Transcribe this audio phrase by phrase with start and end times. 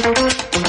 [0.00, 0.67] Buongiorno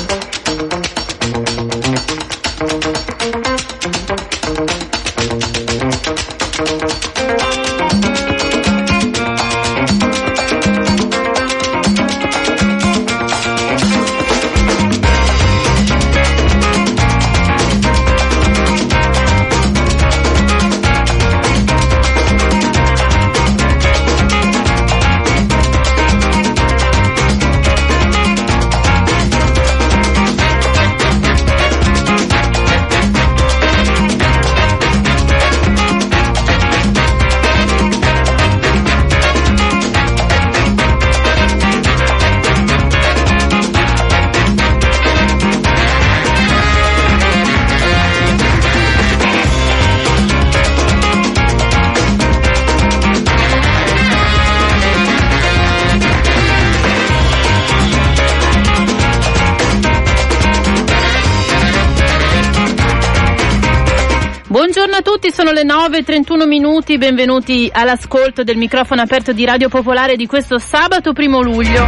[66.00, 71.42] 9 31 minuti, benvenuti all'ascolto del microfono aperto di Radio Popolare di questo sabato primo
[71.42, 71.86] luglio.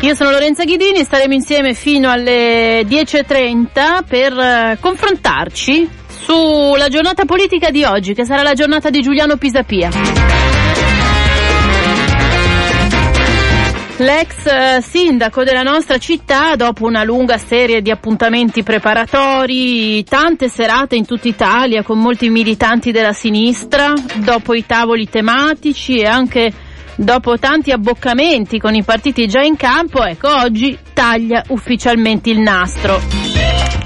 [0.00, 7.70] Io sono Lorenza Ghidini, staremo insieme fino alle 10.30 per eh, confrontarci sulla giornata politica
[7.70, 10.17] di oggi, che sarà la giornata di Giuliano Pisapia.
[14.00, 20.94] L'ex eh, sindaco della nostra città, dopo una lunga serie di appuntamenti preparatori, tante serate
[20.94, 26.52] in tutta Italia con molti militanti della sinistra, dopo i tavoli tematici e anche
[26.94, 33.27] dopo tanti abboccamenti con i partiti già in campo, ecco oggi taglia ufficialmente il nastro.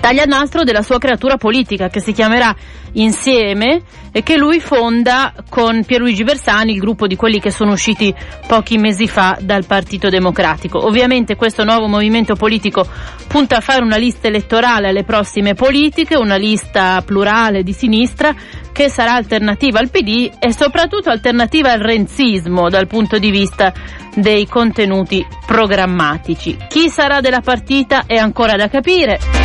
[0.03, 2.53] Taglia nastro della sua creatura politica che si chiamerà
[2.95, 8.13] insieme e che lui fonda con Pierluigi Bersani, il gruppo di quelli che sono usciti
[8.49, 10.85] pochi mesi fa dal Partito Democratico.
[10.85, 12.85] Ovviamente questo nuovo movimento politico
[13.29, 18.35] punta a fare una lista elettorale alle prossime politiche, una lista plurale di sinistra
[18.73, 23.73] che sarà alternativa al PD e soprattutto alternativa al renzismo dal punto di vista
[24.17, 26.59] dei contenuti programmatici.
[26.69, 29.42] Chi sarà della partita è ancora da capire.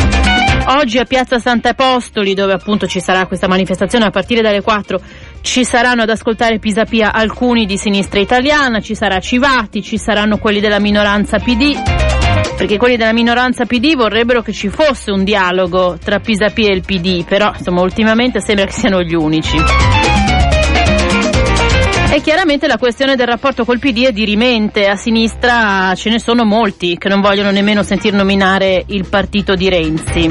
[0.70, 5.00] Oggi a Piazza Sant'Apostoli, dove appunto ci sarà questa manifestazione a partire dalle 4,
[5.40, 10.60] ci saranno ad ascoltare Pisapia alcuni di sinistra italiana, ci sarà Civati, ci saranno quelli
[10.60, 11.74] della minoranza PD,
[12.54, 16.82] perché quelli della minoranza PD vorrebbero che ci fosse un dialogo tra Pisapia e il
[16.82, 19.97] PD, però insomma ultimamente sembra che siano gli unici.
[22.10, 26.44] E chiaramente la questione del rapporto col PD è dirimente, a sinistra ce ne sono
[26.44, 30.28] molti che non vogliono nemmeno sentir nominare il partito di Renzi.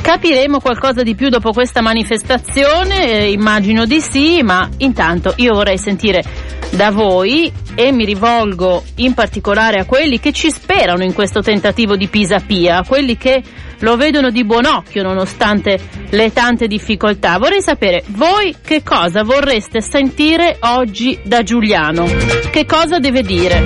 [0.00, 5.76] Capiremo qualcosa di più dopo questa manifestazione, eh, immagino di sì, ma intanto io vorrei
[5.76, 6.24] sentire
[6.70, 11.94] da voi e mi rivolgo in particolare a quelli che ci sperano in questo tentativo
[11.94, 13.42] di Pisapia, a quelli che
[13.80, 15.78] lo vedono di buon occhio nonostante
[16.10, 17.38] le tante difficoltà.
[17.38, 22.06] Vorrei sapere voi che cosa vorreste sentire oggi da Giuliano.
[22.50, 23.62] Che cosa deve dire?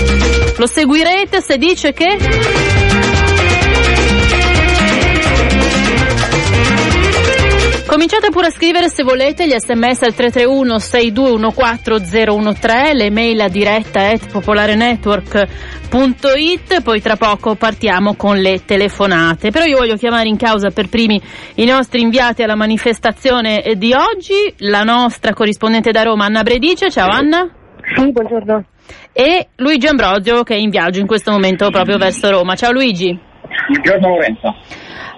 [0.56, 2.71] Lo seguirete se dice che...
[7.92, 14.08] Cominciate pure a scrivere se volete gli sms al 331 6214013, le mail a diretta
[14.08, 19.50] at popolarenetwork.it, poi tra poco partiamo con le telefonate.
[19.50, 21.20] Però io voglio chiamare in causa per primi
[21.56, 27.10] i nostri inviati alla manifestazione di oggi, la nostra corrispondente da Roma Anna Bredice, ciao
[27.10, 27.46] Anna.
[27.94, 28.64] Sì, buongiorno.
[29.12, 32.54] E Luigi Ambrosio che è in viaggio in questo momento proprio verso Roma.
[32.54, 33.14] Ciao Luigi.
[33.68, 34.54] Buongiorno Lorenzo.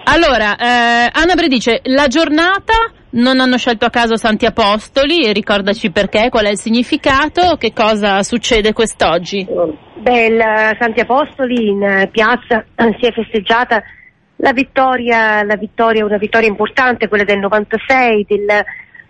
[0.07, 2.73] Allora, eh, Anna Bredice, la giornata
[3.11, 8.21] non hanno scelto a caso Santi Apostoli, ricordaci perché, qual è il significato, che cosa
[8.21, 9.47] succede quest'oggi?
[9.95, 10.43] Beh, il
[10.79, 12.63] Santi Apostoli in piazza
[12.99, 13.81] si è festeggiata
[14.37, 18.63] la vittoria, la vittoria, una vittoria importante, quella del 96, del,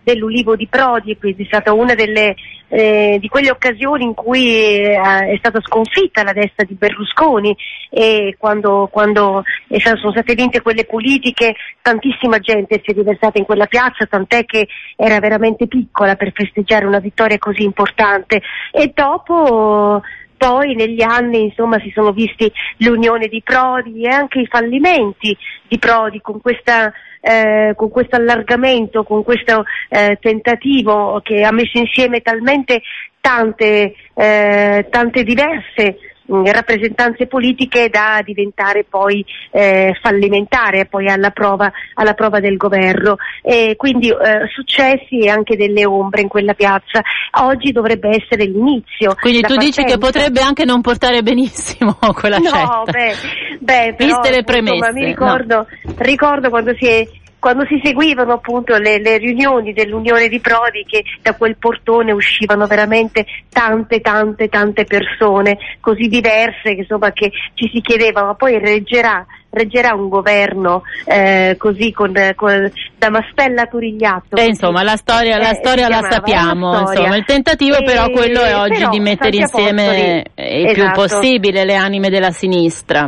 [0.05, 2.35] dell'Ulivo di Prodi, quindi è stata una delle,
[2.67, 7.57] eh, di quelle occasioni in cui eh, è stata sconfitta la destra di Berlusconi
[7.89, 13.45] e quando, quando stato, sono state vinte quelle politiche tantissima gente si è riversata in
[13.45, 18.41] quella piazza, tant'è che era veramente piccola per festeggiare una vittoria così importante.
[18.71, 20.03] E dopo
[20.37, 25.35] poi negli anni insomma si sono visti l'unione di Prodi e anche i fallimenti
[25.67, 26.93] di Prodi con questa
[27.25, 32.81] eh, con questo allargamento, con questo eh, tentativo che ha messo insieme talmente
[33.19, 42.13] tante, eh, tante diverse rappresentanze politiche da diventare poi eh, fallimentare poi alla prova, alla
[42.13, 43.17] prova del governo.
[43.41, 47.01] E quindi eh, successi e anche delle ombre in quella piazza.
[47.41, 49.15] Oggi dovrebbe essere l'inizio.
[49.19, 49.81] Quindi tu partenza.
[49.81, 52.83] dici che potrebbe anche non portare benissimo quella no, scelta.
[52.85, 53.15] Beh,
[53.59, 54.75] beh però, Viste le premesse.
[54.75, 55.93] Insomma, mi ricordo, no.
[55.97, 57.07] ricordo quando si è
[57.45, 62.65] quando si seguivano appunto le, le, riunioni dell'Unione di Prodi che da quel portone uscivano
[62.65, 68.57] veramente tante tante tante persone così diverse che, insomma, che ci si chiedeva ma poi
[68.57, 74.37] reggerà reggerà un governo eh, così con, con da Mastella Turigliatto.
[74.37, 76.99] Eh, insomma, la storia, la, eh, storia la sappiamo, storia.
[76.99, 80.73] Insomma, il tentativo però quello è oggi di mettere insieme il esatto.
[80.73, 83.07] più possibile le anime della sinistra.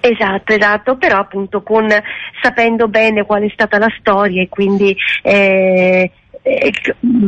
[0.00, 1.88] Esatto, esatto, però appunto con,
[2.42, 6.10] sapendo bene qual è stata la storia e quindi eh,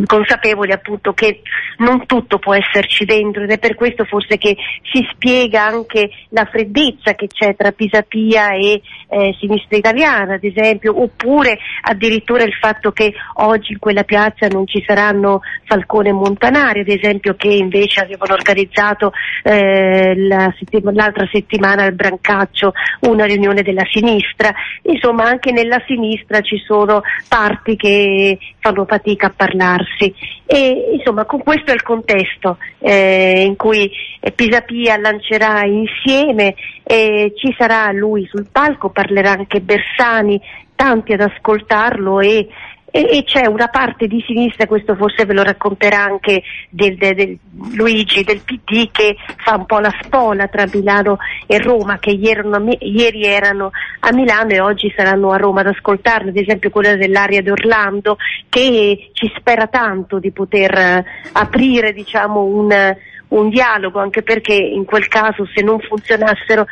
[0.06, 1.43] consapevoli appunto che
[1.78, 4.56] non tutto può esserci dentro ed è per questo forse che
[4.93, 11.00] si spiega anche la freddezza che c'è tra Pisapia e eh, sinistra italiana ad esempio
[11.00, 16.81] oppure addirittura il fatto che oggi in quella piazza non ci saranno Falcone e Montanari
[16.81, 19.12] ad esempio che invece avevano organizzato
[19.43, 24.52] eh, la settima, l'altra settimana al Brancaccio una riunione della sinistra.
[24.82, 30.15] Insomma anche nella sinistra ci sono parti che fanno fatica fatica a parlarsi.
[30.47, 33.91] E insomma, con questo è il contesto eh, in cui
[34.35, 40.41] Pisapia lancerà insieme, eh, ci sarà lui sul palco, parlerà anche Bersani,
[40.75, 42.49] tanti ad ascoltarlo e
[42.90, 47.14] e, e, c'è una parte di sinistra, questo forse ve lo racconterà anche del, del,
[47.14, 47.38] del
[47.75, 52.31] Luigi del PD, che fa un po' la spola tra Milano e Roma, che ieri
[52.31, 53.70] erano, ieri erano
[54.00, 58.16] a Milano e oggi saranno a Roma ad ascoltarlo, ad esempio quella dell'area di Orlando,
[58.48, 62.96] che ci spera tanto di poter eh, aprire diciamo, un,
[63.28, 66.66] un dialogo, anche perché in quel caso se non funzionassero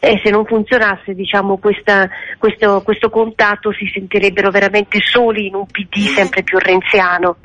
[0.00, 2.08] e se non funzionasse diciamo, questa,
[2.38, 7.36] questo, questo contatto si sentirebbero veramente soli in un PD sempre più renziano.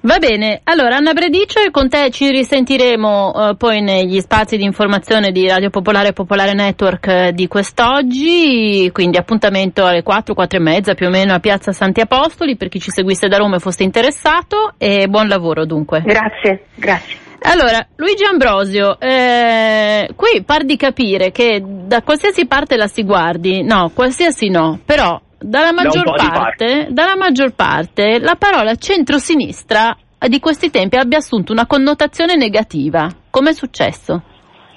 [0.00, 5.30] Va bene, allora Anna Bredice, con te ci risentiremo eh, poi negli spazi di informazione
[5.32, 10.62] di Radio Popolare e Popolare Network eh, di quest'oggi, quindi appuntamento alle 4, 4 e
[10.62, 13.60] mezza più o meno a Piazza Santi Apostoli per chi ci seguisse da Roma e
[13.60, 16.00] fosse interessato e buon lavoro dunque.
[16.04, 17.27] Grazie, grazie.
[17.40, 23.62] Allora, Luigi Ambrosio, eh, qui par di capire che da qualsiasi parte la si guardi,
[23.62, 29.96] no, qualsiasi no, però dalla maggior, parte, dalla maggior parte la parola centrosinistra
[30.26, 33.08] di questi tempi abbia assunto una connotazione negativa.
[33.30, 34.22] Come è successo?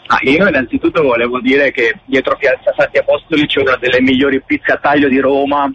[0.06, 4.74] Ah, io innanzitutto volevo dire che dietro Piazza Santi Apostoli c'è una delle migliori pizze
[4.74, 5.72] a taglio di Roma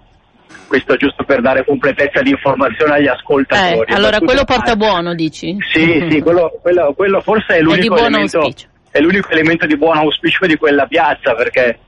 [0.66, 3.90] questo giusto per dare completezza di informazione agli ascoltatori.
[3.90, 5.56] Eh, allora quello porta buono, dici?
[5.72, 8.48] Sì, sì, quello, quello, quello forse è l'unico, è elemento,
[8.90, 11.78] è l'unico elemento di buon auspicio di quella piazza, perché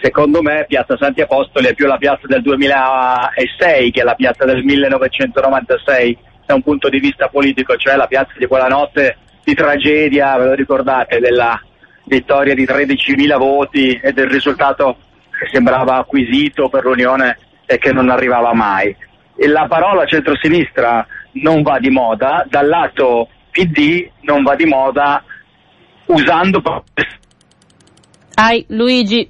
[0.00, 4.64] secondo me Piazza Santi Apostoli è più la piazza del 2006 che la piazza del
[4.64, 10.36] 1996 da un punto di vista politico, cioè la piazza di quella notte di tragedia,
[10.36, 11.60] ve lo ricordate, della
[12.04, 14.96] vittoria di 13.000 voti e del risultato
[15.30, 17.38] che sembrava acquisito per l'Unione
[17.72, 18.94] e che non arrivava mai.
[19.34, 25.22] E la parola centrosinistra non va di moda, dal lato PD non va di moda
[26.06, 26.62] usando...
[28.34, 29.28] Ai Luigi,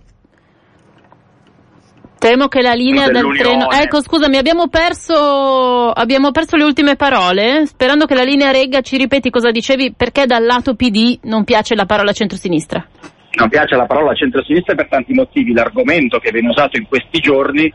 [2.23, 3.69] Temo che la linea del treno.
[3.69, 7.67] Ecco, scusami, abbiamo perso, abbiamo perso le ultime parole.
[7.67, 11.75] Sperando che la linea regga, ci ripeti cosa dicevi, perché dal lato PD non piace
[11.75, 12.87] la parola centrosinistra?
[13.33, 15.53] Non piace la parola centrosinistra per tanti motivi.
[15.53, 17.73] L'argomento che viene usato in questi giorni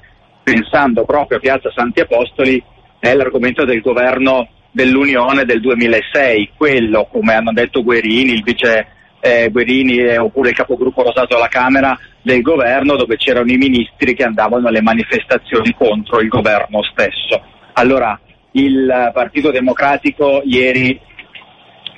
[0.48, 2.64] pensando proprio a Piazza Santi Apostoli,
[3.00, 8.88] è l'argomento del governo dell'Unione del 2006, quello, come hanno detto Guerini, il vice
[9.20, 14.16] eh, Guerini eh, oppure il capogruppo rosato alla Camera del governo, dove c'erano i ministri
[14.16, 17.44] che andavano alle manifestazioni contro il governo stesso.
[17.74, 18.18] Allora,
[18.52, 20.98] il Partito Democratico ieri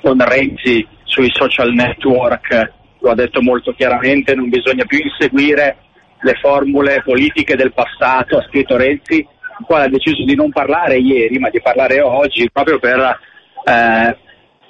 [0.02, 5.76] con Renzi sui social network lo ha detto molto chiaramente, non bisogna più inseguire
[6.22, 10.98] le formule politiche del passato, ha scritto Renzi, il quale ha deciso di non parlare
[10.98, 13.18] ieri, ma di parlare oggi, proprio per
[13.64, 14.16] eh,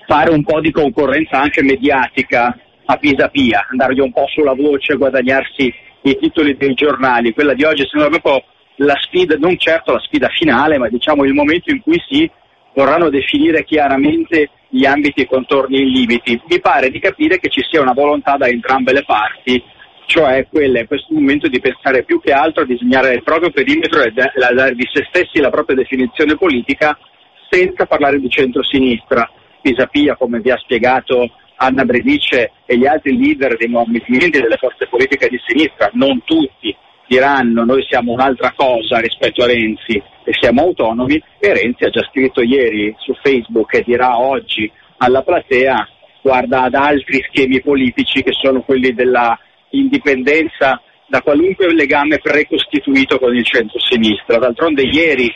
[0.06, 5.72] fare un po' di concorrenza anche mediatica a Pisapia, andargli un po' sulla voce, guadagnarsi
[6.02, 7.32] i titoli dei giornali.
[7.32, 8.42] Quella di oggi sembra proprio
[8.76, 12.28] la sfida, non certo la sfida finale, ma diciamo il momento in cui si
[12.74, 16.40] vorranno definire chiaramente gli ambiti, i contorni e i limiti.
[16.48, 19.62] Mi pare di capire che ci sia una volontà da entrambe le parti
[20.10, 24.02] cioè quella in questo momento di pensare più che altro a disegnare il proprio perimetro
[24.02, 26.98] e dare di se stessi la propria definizione politica
[27.48, 29.30] senza parlare di centro-sinistra.
[29.62, 34.88] Pisapia, come vi ha spiegato Anna Bredice e gli altri leader dei movimenti delle forze
[34.88, 36.74] politiche di sinistra, non tutti,
[37.06, 42.02] diranno noi siamo un'altra cosa rispetto a Renzi e siamo autonomi e Renzi ha già
[42.10, 45.88] scritto ieri su Facebook e dirà oggi alla platea
[46.20, 49.38] guarda ad altri schemi politici che sono quelli della
[49.70, 54.38] indipendenza da qualunque legame precostituito con il centro-sinistra.
[54.38, 55.30] D'altronde ieri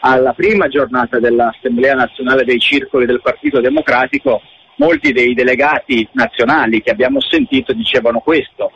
[0.00, 4.40] alla prima giornata dell'Assemblea nazionale dei circoli del Partito Democratico
[4.76, 8.70] molti dei delegati nazionali che abbiamo sentito dicevano questo,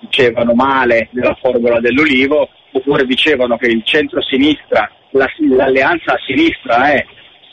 [0.00, 7.04] dicevano male della formula dell'Ulivo oppure dicevano che il centro-sinistra, la, l'alleanza a sinistra è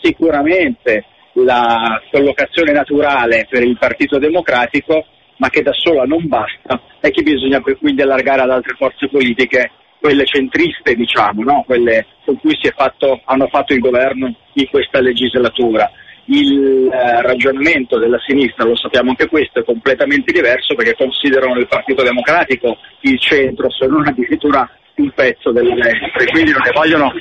[0.01, 5.05] sicuramente la collocazione naturale per il Partito Democratico,
[5.39, 9.71] ma che da sola non basta e che bisogna quindi allargare ad altre forze politiche,
[9.99, 11.63] quelle centriste diciamo, no?
[11.65, 15.89] quelle con cui fatto, hanno fatto il governo in questa legislatura.
[16.25, 21.67] Il eh, ragionamento della sinistra, lo sappiamo anche questo, è completamente diverso perché considerano il
[21.67, 27.11] Partito Democratico il centro, se non addirittura un pezzo della destra, quindi non ne vogliono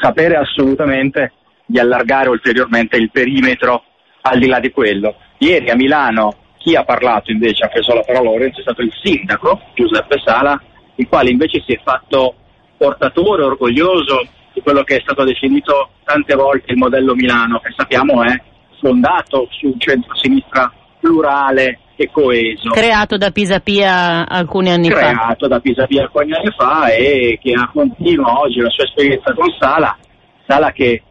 [0.00, 1.32] sapere assolutamente
[1.64, 3.84] di allargare ulteriormente il perimetro
[4.22, 5.14] al di là di quello.
[5.38, 8.92] Ieri a Milano chi ha parlato invece, ha preso la parola Lorenzo, è stato il
[9.02, 10.60] sindaco Giuseppe Sala,
[10.96, 12.34] il quale invece si è fatto
[12.76, 18.22] portatore, orgoglioso di quello che è stato definito tante volte il modello Milano, che sappiamo
[18.22, 18.36] è
[18.80, 20.70] fondato su un centro-sinistra
[21.00, 22.68] plurale e coeso.
[22.70, 25.22] Creato da Pisapia alcuni anni Creato fa.
[25.22, 29.96] Creato da Pisapia alcuni anni fa e che continua oggi la sua esperienza con Sala,
[30.46, 31.02] Sala che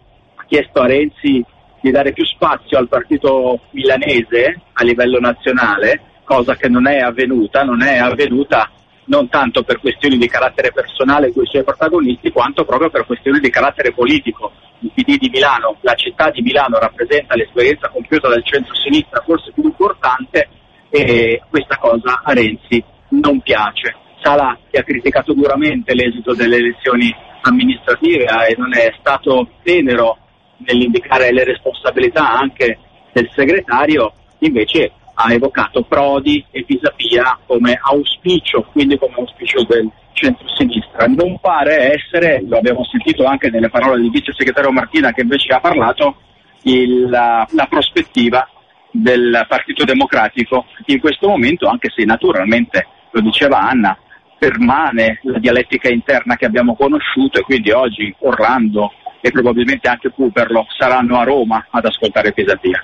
[0.48, 1.44] chiesto a Renzi
[1.88, 7.63] di dare più spazio al partito milanese a livello nazionale, cosa che non è avvenuta,
[7.63, 8.70] non è avvenuta
[9.06, 13.39] non tanto per questioni di carattere personale con i suoi protagonisti, quanto proprio per questioni
[13.39, 14.51] di carattere politico.
[14.79, 19.63] Il PD di Milano, la città di Milano rappresenta l'esperienza compiuta dal centro-sinistra forse più
[19.63, 20.50] importante
[20.89, 23.96] e questa cosa a Renzi non piace.
[24.22, 30.17] Sala che ha criticato duramente l'esito delle elezioni amministrative e non è stato tenero
[30.58, 32.78] nell'indicare le responsabilità anche
[33.12, 41.08] del segretario, invece ha evocato Prodi e Pisapia come auspicio, quindi come auspicio del centro-sinistra.
[41.08, 45.54] Non pare essere, lo abbiamo sentito anche nelle parole del vice segretario Martina che invece
[45.54, 46.18] ha parlato,
[46.64, 48.48] il, la, la prospettiva
[48.92, 53.98] del Partito Democratico in questo momento, anche se naturalmente, lo diceva Anna,
[54.38, 60.66] permane la dialettica interna che abbiamo conosciuto e quindi oggi Orlando e probabilmente anche Cooperlo
[60.78, 62.84] saranno a Roma ad ascoltare Pisapia.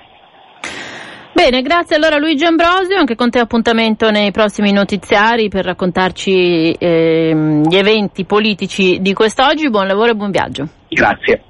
[1.34, 7.62] Bene, grazie allora Luigi Ambrosio, anche con te appuntamento nei prossimi notiziari per raccontarci eh,
[7.68, 9.70] gli eventi politici di quest'oggi.
[9.70, 10.68] Buon lavoro e buon viaggio.
[10.90, 11.42] Grazie.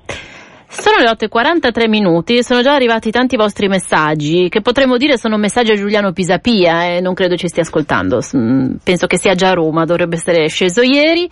[0.76, 5.38] Sono le 8.43 minuti e sono già arrivati tanti vostri messaggi che potremmo dire sono
[5.38, 8.22] messaggi a Giuliano Pisapia e eh, non credo ci stia ascoltando.
[8.84, 11.30] Penso che sia già a Roma, dovrebbe essere sceso ieri.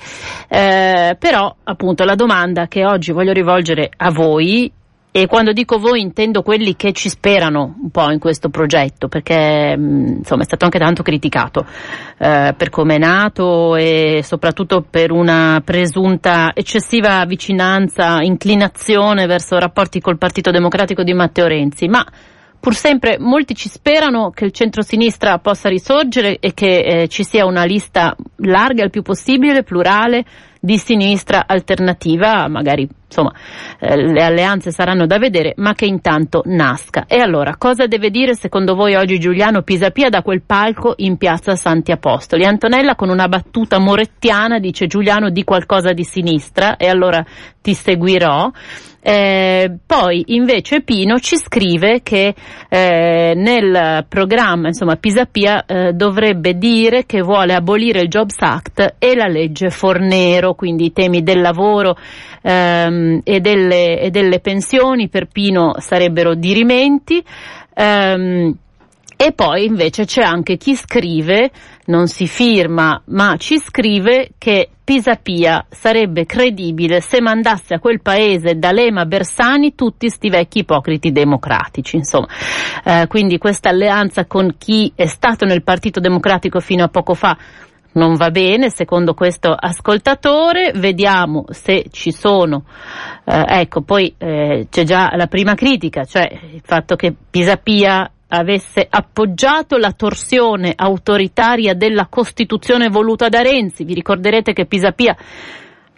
[0.48, 4.72] Eh, però appunto la domanda che oggi voglio rivolgere a voi
[5.14, 9.76] e quando dico voi intendo quelli che ci sperano un po' in questo progetto, perché
[9.78, 11.66] mm, insomma è stato anche tanto criticato
[12.18, 20.00] eh, per come è nato e soprattutto per una presunta eccessiva vicinanza, inclinazione verso rapporti
[20.00, 21.90] col Partito Democratico di Matteo Renzi.
[21.90, 22.06] Ma
[22.62, 27.46] pur sempre molti ci sperano che il centro-sinistra possa risorgere e che eh, ci sia
[27.46, 30.24] una lista larga il più possibile, plurale,
[30.64, 33.34] di sinistra alternativa, magari insomma
[33.80, 37.06] eh, le alleanze saranno da vedere, ma che intanto nasca.
[37.08, 41.56] E allora, cosa deve dire secondo voi oggi Giuliano Pisapia da quel palco in piazza
[41.56, 42.46] Santi Apostoli?
[42.46, 47.26] Antonella con una battuta morettiana dice Giuliano di qualcosa di sinistra e allora
[47.60, 48.52] ti seguirò.
[49.04, 52.36] Eh, poi invece Pino ci scrive che
[52.70, 59.16] eh, nel programma insomma, Pisapia eh, dovrebbe dire che vuole abolire il Jobs Act e
[59.16, 61.98] la legge Fornero, quindi i temi del lavoro
[62.44, 67.24] ehm, e, delle, e, delle, pensioni per Pino sarebbero dirimenti.
[67.74, 68.56] Ehm,
[69.24, 71.52] e poi invece c'è anche chi scrive,
[71.86, 78.56] non si firma, ma ci scrive che Pisapia sarebbe credibile se mandasse a quel paese
[78.56, 82.26] D'Alema Bersani tutti sti vecchi ipocriti democratici, insomma.
[82.84, 87.38] Eh, quindi questa alleanza con chi è stato nel Partito Democratico fino a poco fa
[87.94, 92.64] non va bene, secondo questo ascoltatore, vediamo se ci sono,
[93.26, 98.88] eh, ecco, poi eh, c'è già la prima critica, cioè il fatto che Pisapia avesse
[98.90, 103.84] appoggiato la torsione autoritaria della Costituzione voluta da Renzi.
[103.84, 105.16] Vi ricorderete che Pisapia,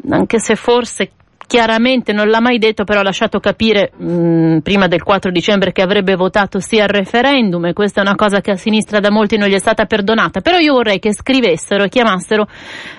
[0.10, 1.12] anche se forse
[1.54, 5.72] chiaramente non l'ha mai detto, però ha lasciato capire mh, mm, prima del 4 dicembre
[5.72, 9.12] che avrebbe votato sì al referendum e questa è una cosa che a sinistra da
[9.12, 10.42] molti non gli è stata perdonata.
[10.42, 12.48] Però io vorrei che scrivessero e chiamassero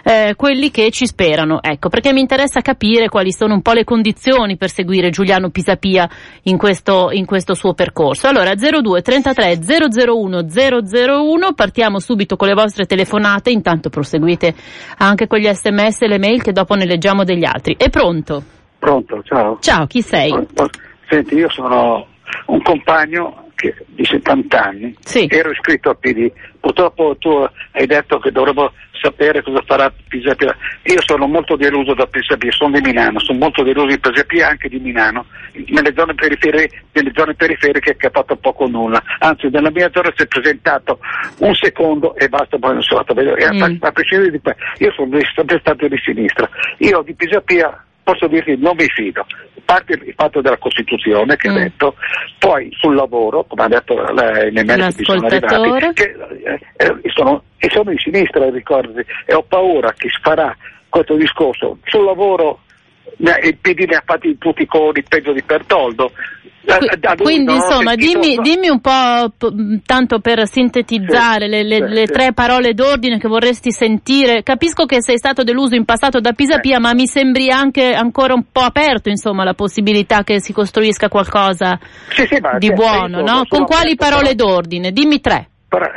[0.04, 3.82] eh, quelli che ci sperano, ecco, perché mi interessa capire quali sono un po' le
[3.82, 6.08] condizioni per seguire Giuliano Pisapia
[6.42, 8.28] in questo, in questo suo percorso.
[8.28, 14.54] Allora 02 33 001 001, partiamo subito con le vostre telefonate, intanto proseguite
[14.98, 17.74] anche con gli sms e le mail che dopo ne leggiamo degli altri.
[17.76, 18.43] È pronto?
[18.84, 19.56] Pronto, ciao.
[19.60, 20.30] Ciao, chi sei?
[21.08, 22.06] Senti, io sono
[22.48, 25.26] un compagno che, di 70 anni, sì.
[25.30, 26.30] ero iscritto a PD.
[26.60, 30.54] Purtroppo tu hai detto che dovremmo sapere cosa farà Pisapia.
[30.82, 34.68] Io sono molto deluso da Pisapia, sono di Milano, sono molto deluso di Pisapia anche
[34.68, 39.02] di Milano, nelle zone, periferiche, nelle zone periferiche che ha fatto poco o nulla.
[39.20, 40.98] Anzi, nella mia zona si è presentato
[41.38, 43.54] un secondo e basta, poi non sono andato a vedere.
[43.54, 43.62] Mm.
[43.62, 46.46] A, a prescindere di questo, io sono sempre stato di sinistra.
[46.78, 49.26] Io di Pisapia posso dirti non mi fido.
[49.64, 51.56] Parte il fatto della Costituzione che mm.
[51.56, 51.94] ha detto,
[52.38, 57.10] poi sul lavoro, come ha detto lei, nei mezzi che sono arrivati, che eh, eh,
[57.14, 60.54] sono, e sono di sinistra, ricordati, e ho paura che si farà
[60.90, 62.60] questo discorso sul lavoro
[63.18, 66.10] il PD ne ha fatti tutti i cori peggio di Pertoldo
[67.18, 72.06] quindi insomma dimmi, dimmi, un po' p- tanto per sintetizzare sì, le, le, sì, le
[72.06, 72.12] sì.
[72.12, 74.42] tre parole d'ordine che vorresti sentire.
[74.42, 76.80] Capisco che sei stato deluso in passato da Pisapia, eh.
[76.80, 81.78] ma mi sembri anche ancora un po' aperto insomma la possibilità che si costruisca qualcosa
[82.58, 83.42] di buono, no?
[83.46, 84.90] Con quali parole d'ordine?
[84.90, 85.48] Dimmi tre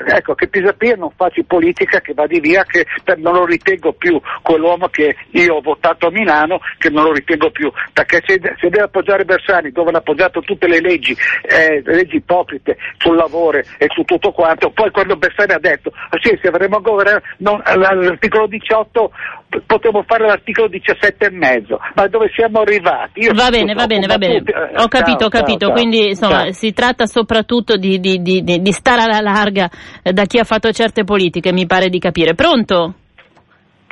[0.08, 2.86] ecco, che Pisapia non faccia politica, che vadi via, che
[3.18, 7.52] non lo ritengo più quell'uomo che io ho votato a Milano, che non lo ritengo
[7.52, 11.96] più, perché se, se deve appoggiare Bersani dove hanno appoggiato tutte le leggi, eh, le
[11.96, 16.38] leggi ipocrite sul lavoro e su tutto quanto, poi quando Bersani ha detto, ah, sì,
[16.42, 19.12] se avremo governato, l'articolo 18
[19.66, 23.22] potevo fare l'articolo 17 e mezzo, ma dove siamo arrivati?
[23.22, 24.36] Io va bene, va bene, va bene.
[24.36, 25.66] Eh, ho capito, ciao, ho capito.
[25.68, 26.52] Ciao, Quindi insomma ciao.
[26.52, 29.70] si tratta soprattutto di, di, di, di, stare alla larga
[30.04, 32.34] eh, da chi ha fatto certe politiche, mi pare di capire.
[32.34, 32.94] Pronto?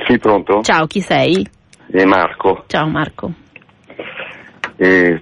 [0.06, 0.62] Sì, pronto.
[0.62, 1.48] Ciao, chi sei?
[1.88, 2.66] È Marco.
[2.68, 3.32] Ciao Marco.
[4.78, 5.22] Eh,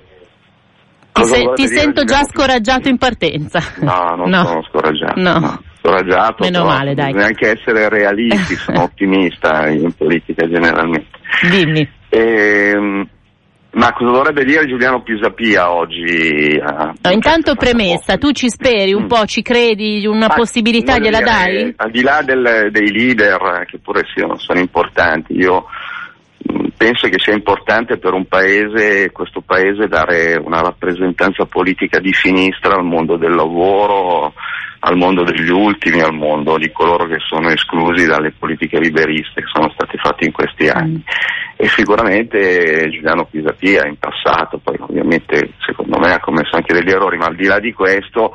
[1.11, 3.59] ti, se, ti sento già scoraggiato in partenza.
[3.81, 4.45] No, non no.
[4.45, 5.19] sono scoraggiato.
[5.19, 5.39] no.
[5.39, 6.43] no scoraggiato.
[6.43, 7.11] Meno male, dai.
[7.11, 11.19] Neanche essere realisti, sono ottimista in politica generalmente.
[11.49, 11.89] Dimmi.
[12.09, 13.07] Ehm,
[13.71, 16.57] ma cosa dovrebbe dire Giuliano Pisapia oggi?
[16.59, 19.07] No, intanto premessa, tu ci speri un mm.
[19.07, 21.73] po', ci credi, una ma possibilità gliela dire, dai?
[21.77, 25.65] Al di là del, dei leader, che pure sono, sono importanti, io
[26.75, 32.75] penso che sia importante per un paese, questo paese, dare una rappresentanza politica di sinistra
[32.75, 34.33] al mondo del lavoro,
[34.85, 39.47] al mondo degli ultimi, al mondo di coloro che sono esclusi dalle politiche liberiste che
[39.51, 41.01] sono state fatte in questi anni.
[41.55, 47.17] E sicuramente Giuliano Pisapia in passato, poi ovviamente secondo me ha commesso anche degli errori,
[47.17, 48.33] ma al di là di questo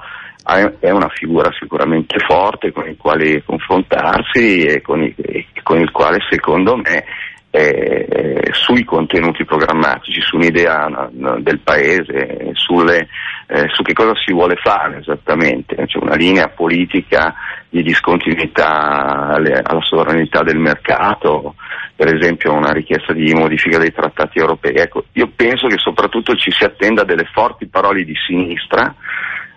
[0.81, 5.91] è una figura sicuramente forte con il quale confrontarsi e con il, e con il
[5.91, 7.05] quale secondo me
[7.51, 13.09] eh, sui contenuti programmatici, su un'idea del paese, sulle,
[13.47, 17.35] eh, su che cosa si vuole fare esattamente, c'è una linea politica
[17.71, 21.55] di discontinuità alle, alla sovranità del mercato,
[21.97, 24.75] per esempio una richiesta di modifica dei trattati europei.
[24.75, 28.95] Ecco, io penso che soprattutto ci si attenda delle forti parole di sinistra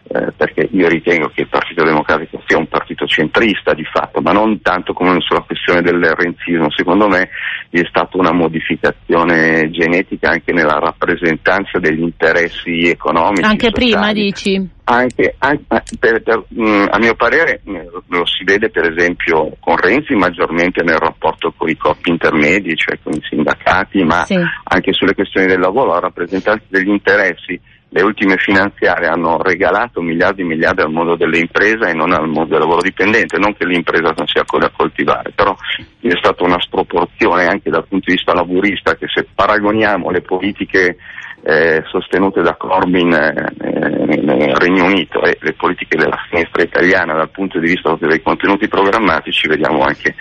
[0.04, 4.32] eh, perché io ritengo che il Partito Democratico sia un partito centrista di fatto, ma
[4.32, 6.70] non tanto come sulla questione del renzismo.
[6.72, 7.30] Secondo me
[7.70, 13.44] vi è stata una modificazione genetica anche nella rappresentanza degli interessi economici.
[13.44, 13.92] Anche sociali.
[13.92, 14.70] prima dici?
[14.84, 19.56] Anche, anche per, per, mh, mm, a mio parere mh, lo si vede per esempio
[19.60, 24.36] con Renzi maggiormente nel rapporto con i corpi intermedi, cioè con i sindacati, ma sì.
[24.36, 27.58] anche sulle questioni del lavoro, la rappresentanza degli interessi
[27.94, 32.28] le ultime finanziarie hanno regalato miliardi e miliardi al mondo delle imprese e non al
[32.28, 35.54] mondo del lavoro dipendente, non che l'impresa non sia quella a coltivare, però
[36.00, 40.96] è stata una sproporzione anche dal punto di vista laburista che se paragoniamo le politiche
[41.44, 47.30] eh, sostenute da Corbyn eh, nel Regno Unito e le politiche della sinistra italiana dal
[47.30, 50.16] punto di vista dei contenuti programmatici vediamo anche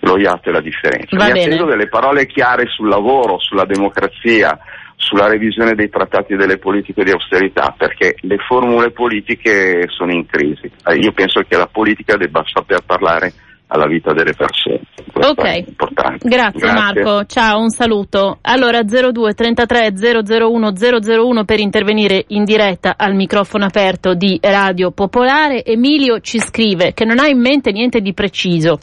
[0.00, 1.16] lo iato e la differenza.
[1.16, 4.58] Va Mi attendo delle parole chiare sul lavoro, sulla democrazia,
[4.96, 10.26] sulla revisione dei trattati e delle politiche di austerità, perché le formule politiche sono in
[10.26, 10.70] crisi.
[10.86, 13.32] Eh, io penso che la politica debba saper parlare
[13.66, 14.80] alla vita delle persone.
[15.12, 18.38] Questo ok, Grazie, Grazie, Marco, ciao, un saluto.
[18.42, 25.64] Allora 02 33 001 001 per intervenire in diretta al microfono aperto di Radio Popolare.
[25.64, 28.78] Emilio ci scrive che non ha in mente niente di preciso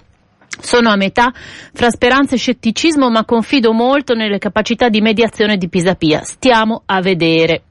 [0.59, 1.31] sono a metà
[1.73, 6.21] fra speranza e scetticismo, ma confido molto nelle capacità di mediazione di Pisapia.
[6.23, 7.63] Stiamo a vedere.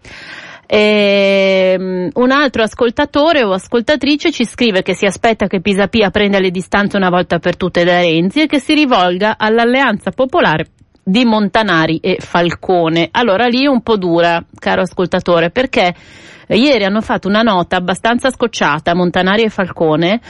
[0.72, 6.38] E, um, un altro ascoltatore o ascoltatrice ci scrive che si aspetta che Pisapia prenda
[6.38, 10.68] le distanze una volta per tutte da Renzi e che si rivolga all'alleanza popolare
[11.02, 13.08] di Montanari e Falcone.
[13.10, 15.92] Allora lì è un po' dura, caro ascoltatore, perché
[16.46, 20.20] ieri hanno fatto una nota abbastanza scocciata Montanari e Falcone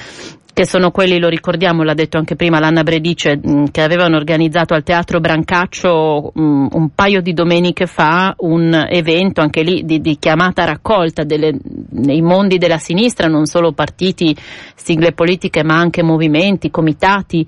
[0.53, 4.75] che sono quelli, lo ricordiamo, l'ha detto anche prima l'Anna Bredice, mm, che avevano organizzato
[4.75, 10.19] al Teatro Brancaccio mm, un paio di domeniche fa un evento anche lì di, di
[10.19, 11.57] chiamata raccolta delle,
[11.91, 14.37] nei mondi della sinistra, non solo partiti,
[14.75, 17.47] sigle politiche, ma anche movimenti, comitati,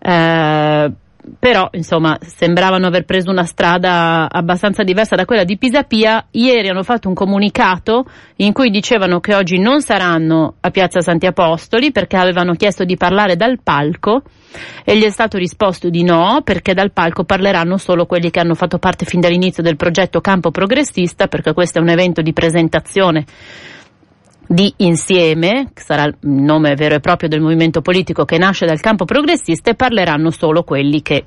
[0.00, 0.92] eh,
[1.38, 6.26] però insomma sembravano aver preso una strada abbastanza diversa da quella di Pisapia.
[6.30, 8.04] Ieri hanno fatto un comunicato
[8.36, 12.96] in cui dicevano che oggi non saranno a Piazza Santi Apostoli perché avevano chiesto di
[12.96, 14.22] parlare dal palco
[14.84, 18.54] e gli è stato risposto di no perché dal palco parleranno solo quelli che hanno
[18.54, 23.24] fatto parte fin dall'inizio del progetto Campo Progressista perché questo è un evento di presentazione
[24.46, 28.80] di Insieme, che sarà il nome vero e proprio del movimento politico che nasce dal
[28.80, 31.24] campo progressista, e parleranno solo quelli che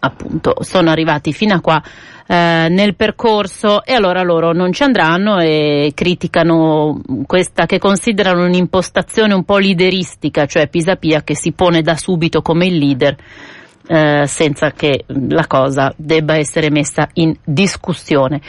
[0.00, 1.82] appunto sono arrivati fino a qua
[2.26, 3.84] eh, nel percorso.
[3.84, 10.46] E allora loro non ci andranno e criticano questa che considerano un'impostazione un po' lideristica,
[10.46, 13.16] cioè Pisapia che si pone da subito come il leader
[13.88, 18.40] eh, senza che la cosa debba essere messa in discussione.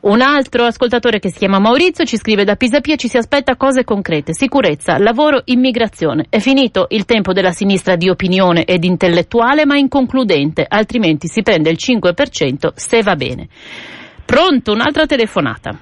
[0.00, 3.84] Un altro ascoltatore che si chiama Maurizio ci scrive da Pisapia ci si aspetta cose
[3.84, 6.26] concrete, sicurezza, lavoro, immigrazione.
[6.30, 11.70] È finito il tempo della sinistra di opinione ed intellettuale ma inconcludente, altrimenti si prende
[11.70, 13.48] il 5% se va bene.
[14.24, 15.78] Pronto, un'altra telefonata.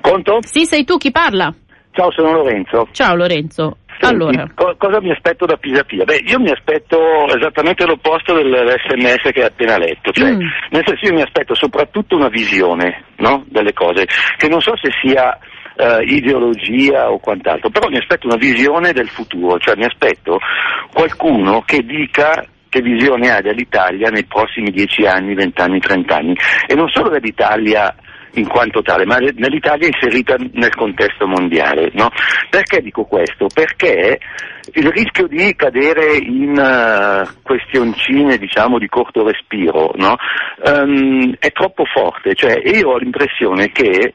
[0.00, 0.38] Pronto?
[0.40, 1.54] Sì, sei tu chi parla?
[1.92, 2.88] Ciao, sono Lorenzo.
[2.90, 3.76] Ciao Lorenzo.
[4.00, 4.48] Allora.
[4.54, 6.04] co- cosa mi aspetto da Pisa Pia?
[6.04, 10.40] Beh, io mi aspetto esattamente l'opposto dell'SMS che hai appena letto, cioè, mm.
[10.70, 13.44] nel senso io mi aspetto soprattutto una visione no?
[13.48, 15.38] delle cose, che non so se sia
[15.76, 20.38] uh, ideologia o quant'altro, però mi aspetto una visione del futuro, cioè mi aspetto
[20.92, 26.34] qualcuno che dica che visione ha dell'Italia nei prossimi 10 anni, 20 anni, 30 anni,
[26.66, 27.94] e non solo dell'Italia
[28.34, 31.90] in quanto tale, ma nell'Italia inserita nel contesto mondiale.
[31.94, 32.10] No?
[32.48, 33.46] Perché dico questo?
[33.52, 34.18] Perché
[34.74, 40.16] il rischio di cadere in uh, questioncine diciamo, di corto respiro no?
[40.64, 44.12] um, è troppo forte, cioè, io ho l'impressione che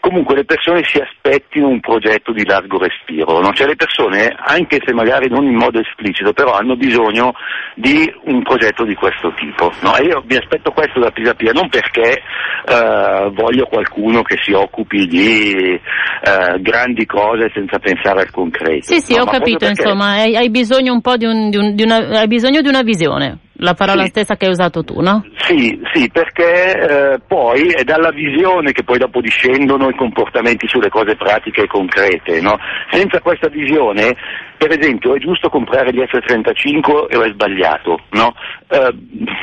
[0.00, 3.52] comunque le persone si aspettino un progetto di largo respiro, no?
[3.52, 7.32] cioè le persone, anche se magari non in modo esplicito, però hanno bisogno
[7.74, 9.72] di un progetto di questo tipo.
[9.82, 9.94] No?
[9.96, 12.22] E io mi aspetto questo da Pisa Pia, non perché
[12.66, 18.86] uh, voglio qualcuno che si occupi di uh, grandi cose senza pensare al concreto.
[18.86, 19.22] Sì, sì, no?
[19.22, 21.96] ho Ma capito, insomma, hai, hai bisogno un po' di, un, di, un, di, una,
[22.20, 24.08] hai bisogno di una visione la parola Sì.
[24.08, 25.24] stessa che hai usato tu, no?
[25.46, 30.88] Sì, sì, perché eh, poi è dalla visione che poi dopo discendono i comportamenti sulle
[30.88, 32.56] cose pratiche e concrete, no?
[32.90, 34.14] Senza questa visione,
[34.56, 38.34] per esempio, è giusto comprare gli F-35 o è sbagliato, no?
[38.68, 38.94] Eh,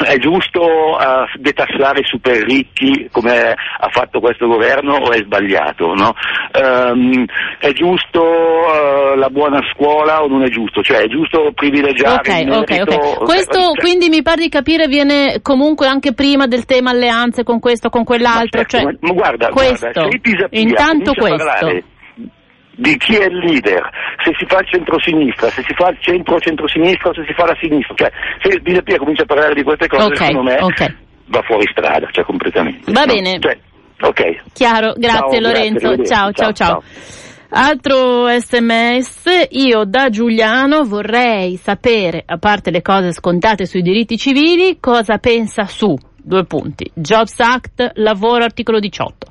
[0.05, 5.93] è giusto eh, detassare i super ricchi come ha fatto questo governo o è sbagliato,
[5.93, 6.13] no?
[6.53, 7.25] Ehm,
[7.59, 10.81] è giusto eh, la buona scuola o non è giusto?
[10.81, 13.23] Cioè è giusto privilegiare Ok, il merito- ok.
[13.23, 17.59] Questo cioè- quindi mi pare di capire viene comunque anche prima del tema alleanze con
[17.59, 21.37] questo, con quell'altro, Ma certo, cioè ma- ma guarda, questo, guarda, se Pisapia intanto questo.
[21.45, 21.83] parlare
[22.79, 23.89] di chi è il leader,
[24.23, 27.57] se si fa il centro-sinistra, se si fa il centro-centrosinistra o se si fa la
[27.59, 30.95] sinistra, cioè se Pisapia comincia a parlare di queste cose, Ok, secondo me ok.
[31.27, 32.91] va fuori strada, cioè completamente.
[32.91, 33.13] Va no?
[33.13, 33.39] bene.
[33.39, 33.57] Cioè,
[34.01, 34.35] ok.
[34.53, 36.63] Chiaro, grazie Ciao, Lorenzo, grazie, ciao, ciao, arrivederci.
[36.63, 37.26] ciao.
[37.49, 44.79] Altro sms, io da Giuliano vorrei sapere, a parte le cose scontate sui diritti civili,
[44.81, 49.27] cosa pensa su, due punti, Jobs Act, lavoro articolo 18,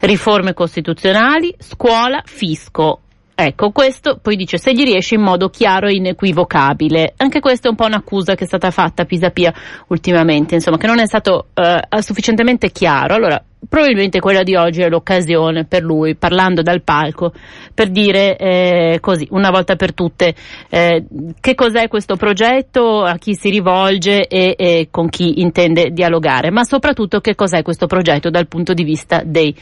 [0.00, 3.02] riforme costituzionali, scuola, fisco.
[3.36, 7.14] Ecco, questo poi dice se gli riesce in modo chiaro e inequivocabile.
[7.16, 9.54] Anche questa è un po' un'accusa che è stata fatta a Pisapia
[9.86, 13.14] ultimamente, insomma, che non è stato eh, sufficientemente chiaro.
[13.14, 17.32] Allora, probabilmente quella di oggi è l'occasione per lui, parlando dal palco,
[17.74, 20.34] per dire eh, così, una volta per tutte,
[20.68, 21.04] eh,
[21.40, 26.64] che cos'è questo progetto, a chi si rivolge e, e con chi intende dialogare, ma
[26.64, 29.54] soprattutto che cos'è questo progetto dal punto di vista dei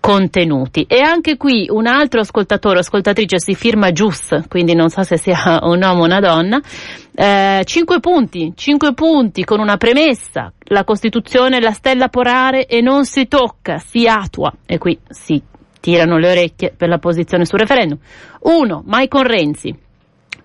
[0.00, 0.86] contenuti.
[0.88, 5.18] E anche qui un altro ascoltatore o ascoltatrice si firma Gius, quindi non so se
[5.18, 6.60] sia un uomo o una donna,
[7.22, 12.80] eh, cinque punti, cinque punti con una premessa, la Costituzione è la stella polare e
[12.80, 15.42] non si tocca, si attua, e qui si
[15.80, 17.98] tirano le orecchie per la posizione sul referendum.
[18.44, 19.76] Uno, mai con Renzi.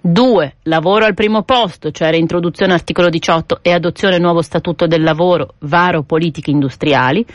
[0.01, 0.55] 2.
[0.63, 6.03] Lavoro al primo posto, cioè reintroduzione articolo 18 e adozione nuovo statuto del lavoro, varo
[6.03, 7.25] politiche industriali.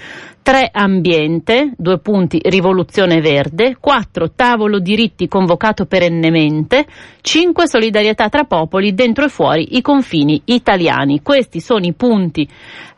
[0.42, 0.70] 3.
[0.72, 3.76] Ambiente, due punti, rivoluzione verde.
[3.79, 4.33] 4.
[4.35, 6.87] Tavolo diritti convocato perennemente.
[7.20, 7.68] 5.
[7.68, 11.20] Solidarietà tra popoli dentro e fuori i confini italiani.
[11.22, 12.48] Questi sono i punti,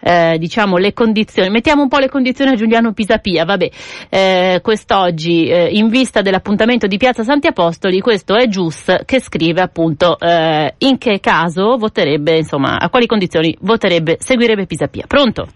[0.01, 1.51] eh, diciamo, le condizioni.
[1.51, 3.71] Mettiamo un po' le condizioni a Giuliano Pisapia, vabbè.
[4.09, 9.61] Eh, quest'oggi, eh, in vista dell'appuntamento di Piazza Santi Apostoli, questo è Gius che scrive
[9.61, 15.05] appunto eh, in che caso voterebbe, insomma, a quali condizioni voterebbe, seguirebbe Pisapia.
[15.07, 15.49] Pronto?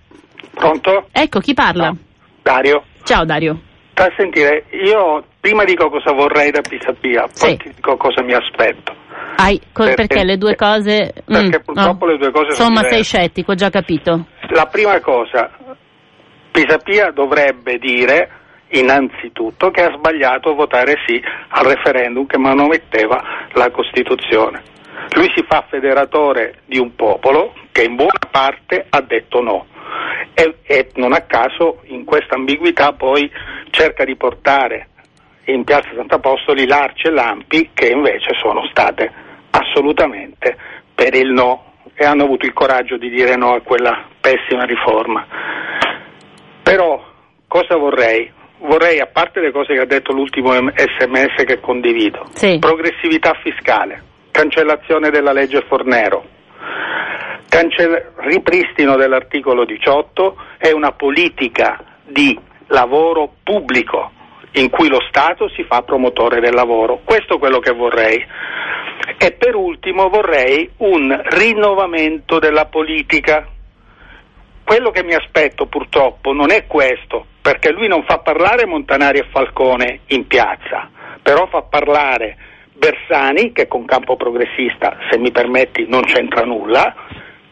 [0.53, 1.09] Pronto?
[1.13, 1.89] Ecco, chi parla?
[1.89, 1.99] No.
[2.43, 2.85] Dario.
[3.03, 3.61] Ciao Dario.
[3.93, 7.57] Per sentire, io prima dico cosa vorrei da Pisapia, poi sì.
[7.57, 8.95] ti dico cosa mi aspetto.
[9.37, 11.13] Hai, co- perché, perché, le due cose...
[11.25, 12.13] Perché mm, purtroppo no.
[12.13, 14.27] le due cose Insomma, sono sei scettico, ho già capito.
[14.49, 15.51] La prima cosa,
[16.51, 18.31] Pisapia dovrebbe dire
[18.69, 24.63] innanzitutto che ha sbagliato a votare sì al referendum che manometteva la Costituzione.
[25.15, 29.67] Lui si fa federatore di un popolo che in buona parte ha detto no
[30.35, 33.31] e, e non a caso in questa ambiguità poi
[33.71, 34.89] cerca di portare
[35.45, 39.11] in piazza Sant'Apostoli l'Arce e l'Ampi che invece sono state
[39.51, 40.57] assolutamente
[40.95, 45.27] per il no e hanno avuto il coraggio di dire no a quella pessima riforma.
[46.63, 47.03] Però
[47.47, 48.31] cosa vorrei?
[48.59, 52.59] Vorrei, a parte le cose che ha detto l'ultimo sms che condivido, sì.
[52.59, 56.25] progressività fiscale, cancellazione della legge Fornero,
[57.49, 64.13] cancell- ripristino dell'articolo 18 e una politica di lavoro pubblico
[64.53, 67.01] in cui lo Stato si fa promotore del lavoro.
[67.05, 68.25] Questo è quello che vorrei.
[69.19, 73.47] E per ultimo vorrei un rinnovamento della politica.
[74.65, 79.29] Quello che mi aspetto purtroppo non è questo, perché lui non fa parlare Montanari e
[79.31, 80.91] Falcone in piazza,
[81.23, 82.37] però fa parlare
[82.73, 86.95] Bersani, che con campo progressista, se mi permetti, non c'entra nulla,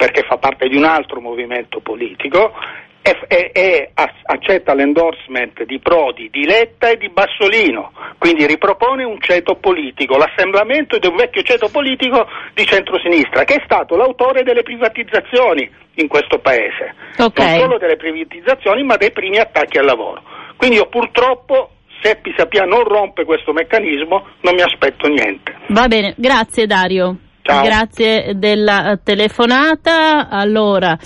[0.05, 2.53] perché fa parte di un altro movimento politico,
[3.01, 9.19] e, e, e, accetta l'endorsement di Prodi, di Letta e di Bassolino, quindi ripropone un
[9.19, 14.63] ceto politico, l'assemblamento di un vecchio ceto politico di centrosinistra, che è stato l'autore delle
[14.63, 17.53] privatizzazioni in questo paese, okay.
[17.53, 20.23] non solo delle privatizzazioni ma dei primi attacchi al lavoro.
[20.57, 21.71] Quindi io purtroppo
[22.03, 25.57] se Pisapia non rompe questo meccanismo non mi aspetto niente.
[25.69, 27.17] Va bene, grazie Dario.
[27.47, 27.63] Ciao.
[27.63, 30.31] Grazie della telefonata.
[30.31, 30.99] Allora,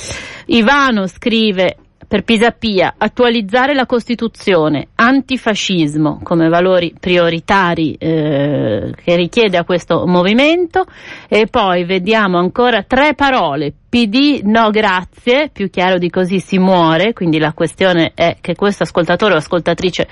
[0.47, 9.65] Ivano scrive per Pisapia attualizzare la Costituzione, antifascismo come valori prioritari eh, che richiede a
[9.65, 10.87] questo movimento
[11.29, 17.15] e poi vediamo ancora tre parole PD no grazie, più chiaro di così si muore,
[17.15, 20.07] quindi la questione è che questo ascoltatore o ascoltatrice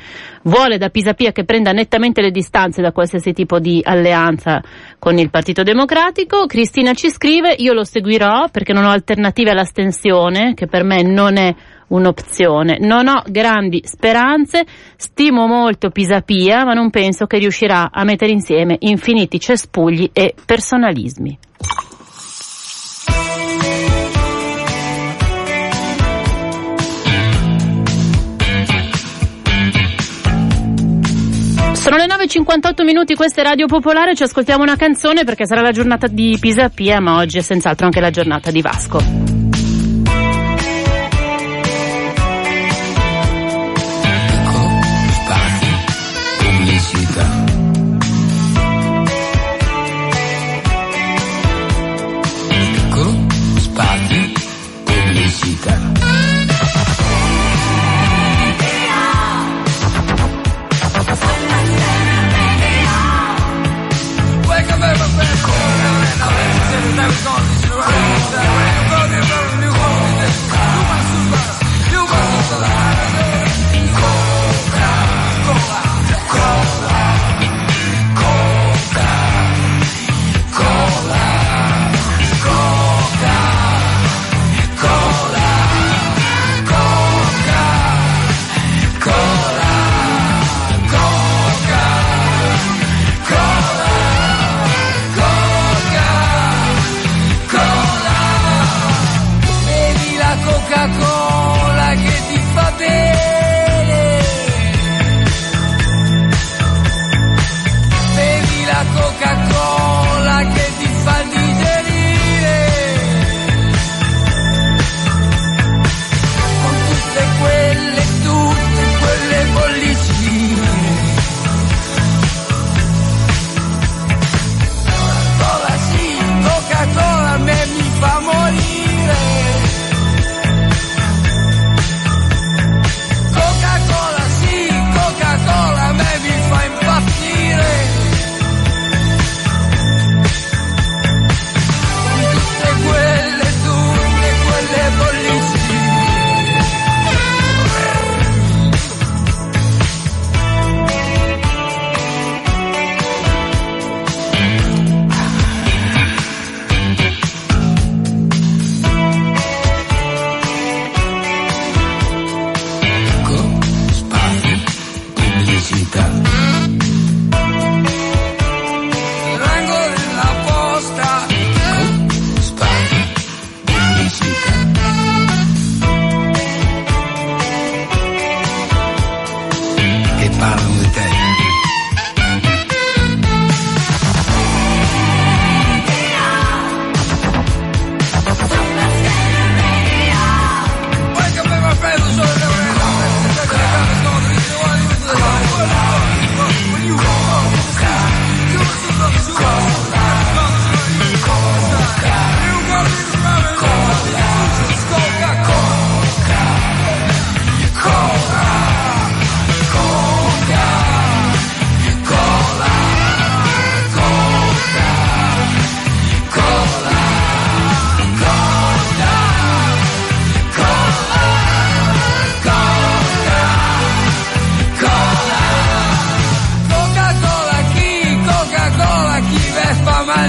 [0.44, 4.62] vuole da Pisapia che prenda nettamente le distanze da qualsiasi tipo di alleanza
[4.98, 6.46] con il Partito Democratico.
[6.46, 11.36] Cristina ci scrive, io lo seguirò perché non ho alternative all'astensione, che per me non
[11.36, 11.54] è
[11.88, 12.78] un'opzione.
[12.80, 14.64] Non ho grandi speranze,
[14.96, 21.38] stimo molto Pisapia, ma non penso che riuscirà a mettere insieme infiniti cespugli e personalismi.
[31.96, 35.72] Sono le 9.58 minuti, questa è Radio Popolare, ci ascoltiamo una canzone perché sarà la
[35.72, 39.35] giornata di Pisapia, ma oggi è senz'altro anche la giornata di Vasco.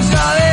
[0.07, 0.46] sabes.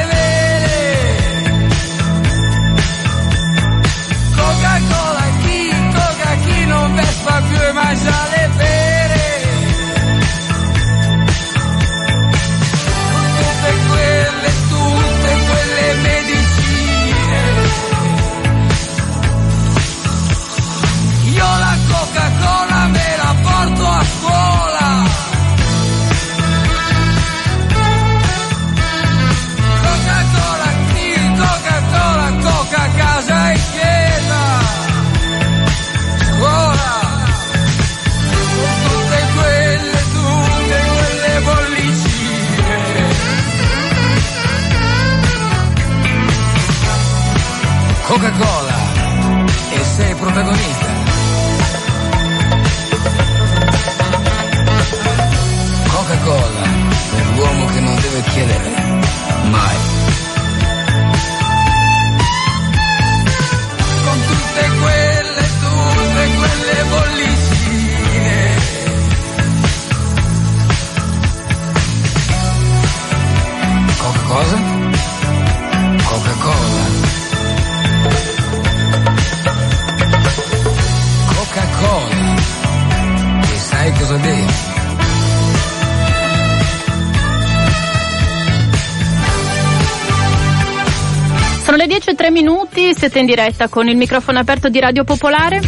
[93.05, 95.61] Siete in diretta con il microfono aperto di Radio Popolare.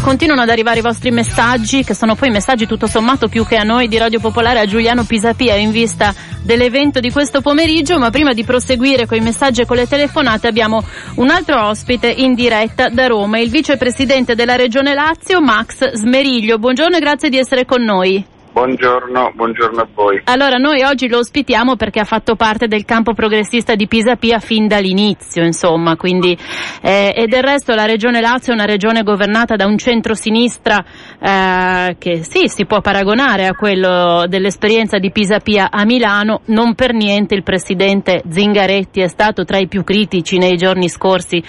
[0.00, 3.62] Continuano ad arrivare i vostri messaggi, che sono poi messaggi tutto sommato più che a
[3.62, 8.32] noi di Radio Popolare, a Giuliano Pisapia in vista dell'evento di questo pomeriggio, ma prima
[8.32, 10.82] di proseguire con i messaggi e con le telefonate abbiamo
[11.16, 16.56] un altro ospite in diretta da Roma, il vicepresidente della Regione Lazio, Max Smeriglio.
[16.56, 18.35] Buongiorno e grazie di essere con noi.
[18.56, 20.22] Buongiorno, buongiorno a voi.
[20.24, 24.38] Allora, noi oggi lo ospitiamo perché ha fatto parte del campo progressista di Pisa Pia
[24.38, 26.34] fin dall'inizio, insomma, quindi,
[26.80, 30.82] eh, e del resto la regione Lazio è una regione governata da un centro-sinistra
[31.20, 36.74] eh, che sì, si può paragonare a quello dell'esperienza di Pisa Pia a Milano, non
[36.74, 41.42] per niente il presidente Zingaretti è stato tra i più critici nei giorni scorsi,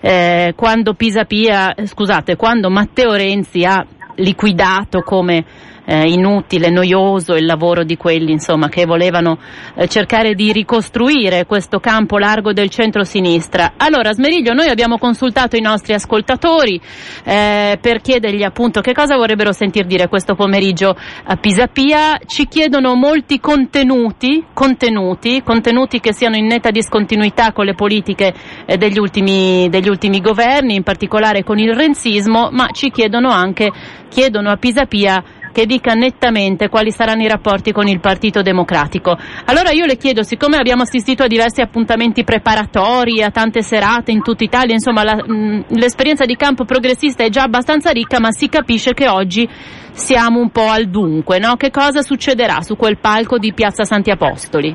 [0.00, 7.44] eh, quando Pisa Pia, scusate, quando Matteo Renzi ha liquidato come eh, inutile, noioso il
[7.44, 9.38] lavoro di quelli insomma, che volevano
[9.74, 13.74] eh, cercare di ricostruire questo campo largo del centro-sinistra.
[13.76, 16.80] Allora, Smeriglio, noi abbiamo consultato i nostri ascoltatori
[17.24, 22.18] eh, per chiedergli appunto che cosa vorrebbero sentir dire questo pomeriggio a Pisapia.
[22.26, 28.32] Ci chiedono molti contenuti, contenuti, contenuti che siano in netta discontinuità con le politiche
[28.66, 33.70] eh, degli, ultimi, degli ultimi governi, in particolare con il renzismo, ma ci chiedono anche,
[34.08, 39.16] chiedono a Pisapia che dica nettamente quali saranno i rapporti con il Partito Democratico.
[39.44, 44.22] Allora io le chiedo, siccome abbiamo assistito a diversi appuntamenti preparatori, a tante serate in
[44.22, 48.48] tutta Italia, insomma la, mh, l'esperienza di campo progressista è già abbastanza ricca, ma si
[48.48, 49.48] capisce che oggi
[49.92, 51.56] siamo un po' al dunque, no?
[51.56, 54.74] Che cosa succederà su quel palco di Piazza Santi Apostoli?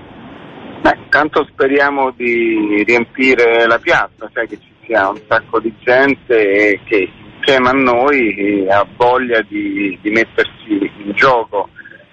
[0.81, 6.35] Beh, tanto speriamo di riempire la piazza, sai che ci sia un sacco di gente
[6.37, 7.09] e che
[7.47, 11.69] insieme a noi ha voglia di, di mettersi in gioco.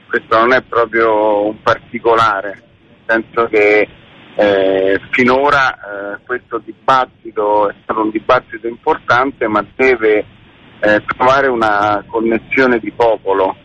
[0.07, 2.63] Questo non è proprio un particolare,
[3.05, 3.89] penso che
[4.37, 10.25] eh, finora eh, questo dibattito è stato un dibattito importante ma deve
[10.79, 13.57] eh, trovare una connessione di popolo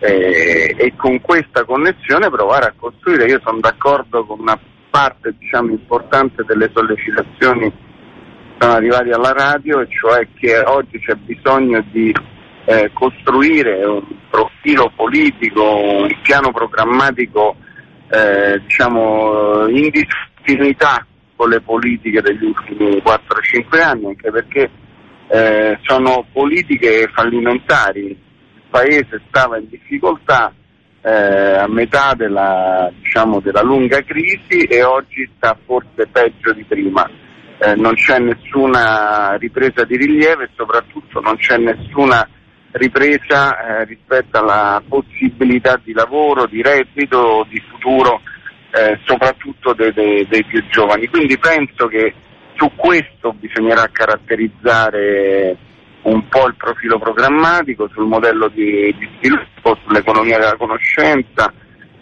[0.00, 3.26] eh, e con questa connessione provare a costruire.
[3.26, 4.58] Io sono d'accordo con una
[4.90, 7.72] parte diciamo, importante delle sollecitazioni
[8.62, 12.14] sono arrivati alla radio, e cioè che oggi c'è bisogno di
[12.66, 17.56] eh, costruire un profilo politico, un piano programmatico
[18.08, 21.04] eh, diciamo in discontinuità
[21.34, 24.70] con le politiche degli ultimi 4-5 anni, anche perché
[25.26, 28.06] eh, sono politiche fallimentari.
[28.10, 30.52] Il paese stava in difficoltà
[31.02, 37.10] eh, a metà della, diciamo, della lunga crisi e oggi sta forse peggio di prima
[37.62, 42.28] eh, non c'è nessuna ripresa di rilievo e soprattutto non c'è nessuna
[42.72, 48.20] ripresa eh, rispetto alla possibilità di lavoro, di reddito, di futuro,
[48.72, 51.06] eh, soprattutto dei, dei, dei più giovani.
[51.06, 52.12] Quindi penso che
[52.56, 55.56] su questo bisognerà caratterizzare
[56.02, 61.52] un po' il profilo programmatico, sul modello di, di sviluppo, sull'economia della conoscenza,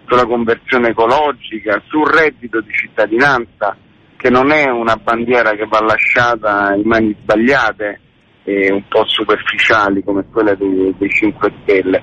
[0.07, 3.77] sulla conversione ecologica, sul reddito di cittadinanza
[4.21, 8.01] che non è una bandiera che va lasciata in mani sbagliate
[8.45, 12.03] e un po' superficiali come quella dei, dei 5 Stelle.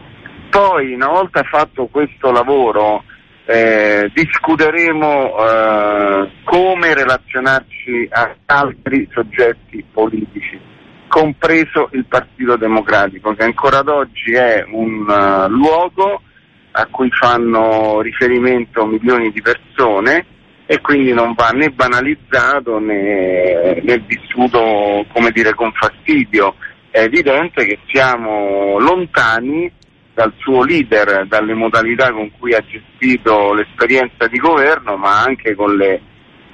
[0.49, 3.03] Poi, una volta fatto questo lavoro,
[3.45, 10.59] eh, discuteremo eh, come relazionarci a altri soggetti politici,
[11.07, 16.24] compreso il Partito Democratico, che ancora ad oggi è un uh, luogo
[16.72, 20.26] a cui fanno riferimento milioni di persone
[20.70, 26.55] e quindi non va né banalizzato né, né vissuto dire, con fastidio.
[26.89, 29.72] È evidente che siamo lontani
[30.13, 35.76] dal suo leader, dalle modalità con cui ha gestito l'esperienza di governo, ma anche con
[35.76, 36.01] le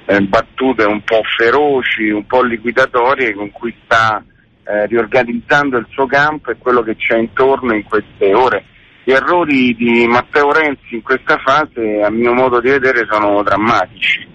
[0.04, 4.22] eh, battute un po' feroci, un po' liquidatorie con cui sta
[4.64, 8.64] eh, riorganizzando il suo campo e quello che c'è intorno in queste ore
[9.04, 14.26] gli errori di Matteo Renzi in questa fase, a mio modo di vedere, sono drammatici.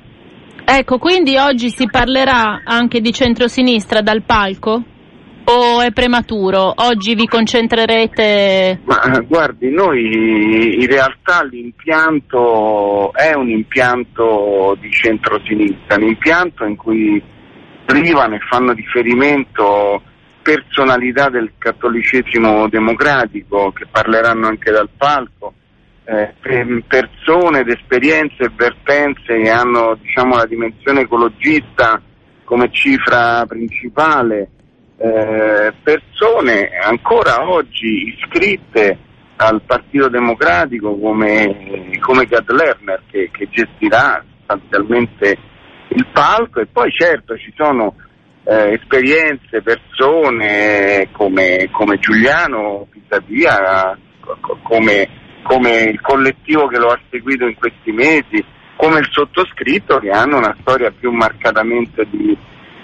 [0.63, 4.83] Ecco, quindi oggi si parlerà anche di centrosinistra dal palco?
[5.45, 6.71] O è prematuro?
[6.75, 8.81] Oggi vi concentrerete...
[8.83, 17.19] Ma guardi, noi in realtà l'impianto è un impianto di centrosinistra, un impianto in cui
[17.85, 20.03] privano e fanno riferimento
[20.41, 25.53] personalità del cattolicesimo democratico che parleranno anche dal palco,
[26.05, 26.33] eh,
[26.87, 32.01] persone ed esperienze e vertenze che hanno diciamo, la dimensione ecologista
[32.43, 34.49] come cifra principale,
[34.97, 38.97] eh, persone ancora oggi iscritte
[39.35, 45.37] al Partito Democratico come, come Gad Lerner che, che gestirà sostanzialmente
[45.89, 46.59] il palco.
[46.59, 47.95] E poi certo ci sono
[48.43, 53.97] eh, esperienze, persone come, come Giuliano Pisavia,
[54.63, 55.09] come,
[55.43, 58.43] come il collettivo che lo ha seguito in questi mesi,
[58.75, 62.35] come il sottoscritto che hanno una storia più marcatamente di,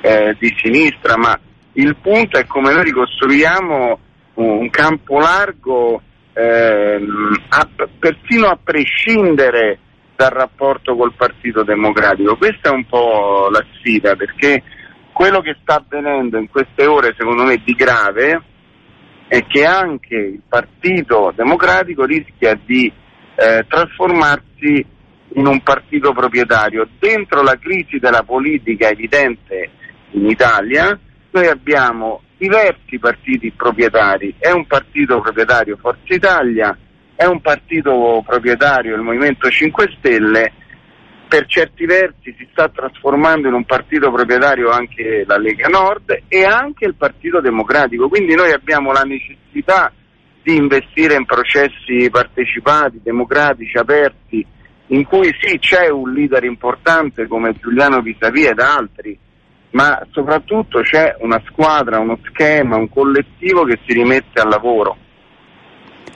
[0.02, 1.40] eh, di sinistra, ma
[1.74, 4.00] il punto è come noi ricostruiamo
[4.36, 6.02] un campo largo
[6.34, 9.80] ehm, a, persino a prescindere
[10.16, 12.38] dal rapporto col Partito Democratico.
[12.38, 14.64] Questa è un po' la sfida perché
[15.16, 18.44] quello che sta avvenendo in queste ore secondo me di grave
[19.30, 22.92] è che anche il Partito Democratico rischia di
[23.36, 24.86] eh, trasformarsi
[25.36, 26.86] in un partito proprietario.
[27.00, 29.70] Dentro la crisi della politica evidente
[30.12, 31.00] in Italia
[31.32, 36.78] noi abbiamo diversi partiti proprietari, è un partito proprietario Forza Italia,
[37.16, 40.52] è un partito proprietario il Movimento 5 Stelle,
[41.28, 46.44] per certi versi si sta trasformando in un partito proprietario anche la Lega Nord e
[46.44, 49.92] anche il Partito Democratico, quindi noi abbiamo la necessità
[50.42, 54.46] di investire in processi partecipati, democratici, aperti,
[54.88, 59.18] in cui sì c'è un leader importante come Giuliano Pisavia ed altri,
[59.72, 64.98] ma soprattutto c'è una squadra, uno schema, un collettivo che si rimette al lavoro.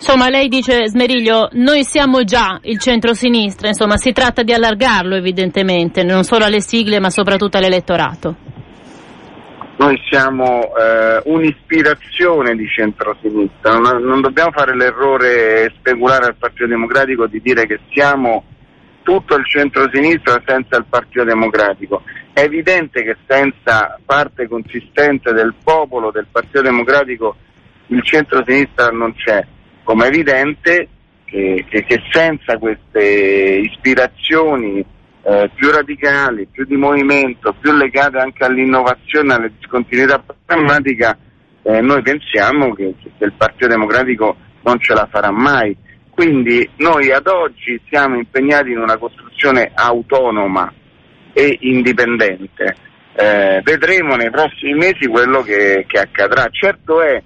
[0.01, 6.03] Insomma, lei dice, Smeriglio, noi siamo già il centro-sinistra, insomma, si tratta di allargarlo evidentemente,
[6.03, 8.35] non solo alle sigle ma soprattutto all'elettorato.
[9.75, 17.27] Noi siamo eh, un'ispirazione di centro-sinistra, non, non dobbiamo fare l'errore speculare al Partito Democratico
[17.27, 18.45] di dire che siamo
[19.03, 22.03] tutto il centro-sinistra senza il Partito Democratico.
[22.31, 27.35] È evidente che senza parte consistente del popolo, del Partito Democratico,
[27.87, 29.45] il centro-sinistra non c'è.
[29.89, 30.87] Come è evidente
[31.25, 34.85] che, che, senza queste ispirazioni
[35.23, 41.17] eh, più radicali, più di movimento, più legate anche all'innovazione, alla discontinuità programmatica,
[41.63, 45.75] eh, noi pensiamo che, che il Partito Democratico non ce la farà mai.
[46.11, 50.71] Quindi noi ad oggi siamo impegnati in una costruzione autonoma
[51.33, 52.75] e indipendente.
[53.15, 56.47] Eh, vedremo nei prossimi mesi quello che, che, accadrà.
[56.51, 57.19] Certo è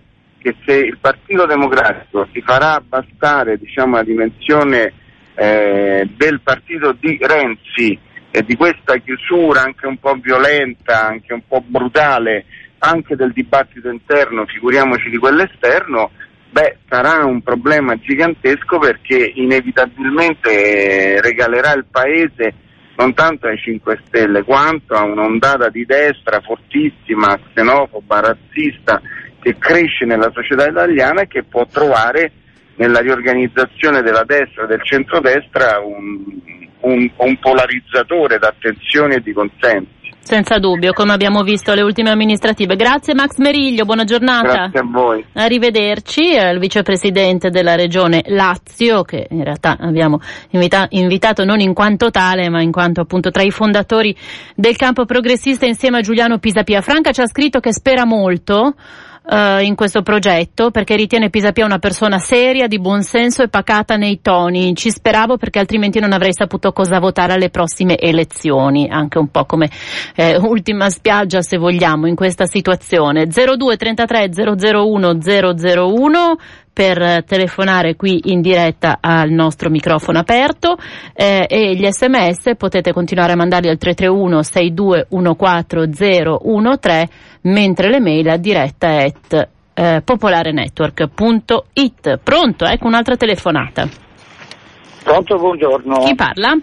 [0.44, 4.92] che se il Partito Democratico si farà bastare diciamo, la dimensione
[5.36, 7.98] eh, del partito di Renzi
[8.30, 12.44] e di questa chiusura anche un po' violenta, anche un po' brutale,
[12.80, 16.12] anche del dibattito interno, figuriamoci di quello esterno,
[16.50, 22.56] beh, sarà un problema gigantesco perché inevitabilmente regalerà il Paese
[22.98, 29.02] non tanto ai 5 Stelle quanto a un'ondata di destra fortissima, xenofoba, razzista
[29.44, 32.32] che cresce nella società italiana e che può trovare
[32.78, 36.24] nella riorganizzazione della destra e del centrodestra un,
[36.80, 40.02] un, un polarizzatore d'attenzione e di consensi.
[40.24, 42.78] Senza dubbio, come abbiamo visto alle ultime amministrative.
[42.78, 44.54] Grazie Max Meriglio, buona giornata.
[44.70, 45.26] Grazie a voi.
[45.34, 50.22] Arrivederci, il vicepresidente della regione Lazio, che in realtà abbiamo
[50.52, 54.16] invita- invitato non in quanto tale, ma in quanto appunto tra i fondatori
[54.56, 56.80] del campo progressista insieme a Giuliano Pisapia.
[56.80, 58.76] Franca ci ha scritto che spera molto
[59.26, 63.96] uh, in questo progetto perché ritiene Pisapia una persona seria, di buon senso e pacata
[63.96, 64.76] nei toni.
[64.76, 69.46] Ci speravo perché altrimenti non avrei saputo cosa votare alle prossime elezioni, anche un po'
[69.46, 69.70] come
[70.16, 73.28] eh, ultima spiaggia se vogliamo in questa situazione.
[73.28, 76.38] 02 33 001 001
[76.74, 80.76] per telefonare qui in diretta al nostro microfono aperto
[81.14, 87.04] eh, e gli sms potete continuare a mandarli al 331 6214013
[87.42, 92.20] mentre le mail a diretta at eh, popolarenetwork.it.
[92.24, 92.66] Pronto?
[92.66, 93.88] Ecco un'altra telefonata.
[95.04, 96.06] Pronto, buongiorno.
[96.06, 96.58] Chi parla?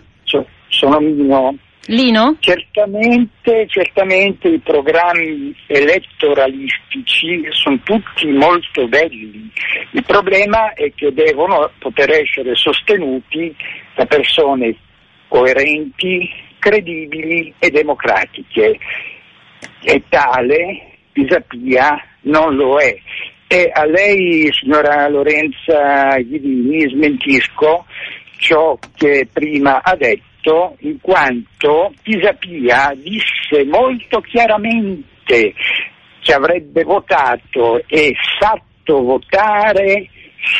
[0.71, 1.55] sono Mino.
[1.87, 2.37] Lino?
[2.41, 9.51] Certamente, certamente i programmi elettoralistici sono tutti molto belli.
[9.93, 13.55] Il problema è che devono poter essere sostenuti
[13.95, 14.77] da persone
[15.29, 16.29] coerenti,
[16.59, 18.79] credibili e democratiche.
[19.83, 22.97] E tale Pisapia non lo è.
[23.49, 27.87] E a lei, signora Lorenza Ghidini, smentisco
[28.37, 30.30] ciò che prima ha detto,
[30.79, 35.55] in quanto Pisapia disse molto chiaramente
[36.21, 40.09] che avrebbe votato e fatto votare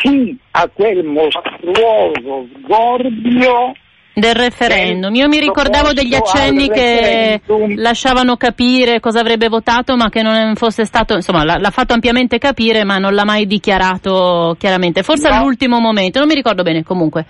[0.01, 3.73] sì a quel mostruoso sgorbio
[4.13, 5.13] del referendum.
[5.15, 7.41] Io mi ricordavo degli accenni che
[7.75, 12.37] lasciavano capire cosa avrebbe votato, ma che non fosse stato, insomma, l'ha, l'ha fatto ampiamente
[12.37, 15.01] capire, ma non l'ha mai dichiarato chiaramente.
[15.03, 15.35] Forse no.
[15.35, 17.25] all'ultimo momento, non mi ricordo bene comunque.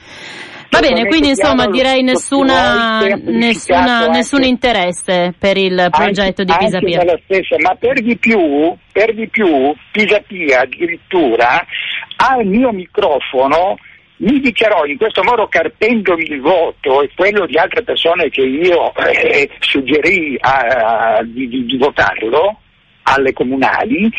[0.72, 7.02] Va bene, quindi insomma direi nessuna, nessuna, nessun interesse per il progetto anche, di Pisapia.
[7.26, 11.66] Stessa, ma per di più, per di più Pisapia addirittura
[12.16, 13.76] al mio microfono
[14.22, 18.96] mi dichiarò in questo modo carpendomi il voto e quello di altre persone che io
[18.96, 22.60] eh, suggerì a, a, di, di, di votarlo
[23.04, 24.10] alle comunali,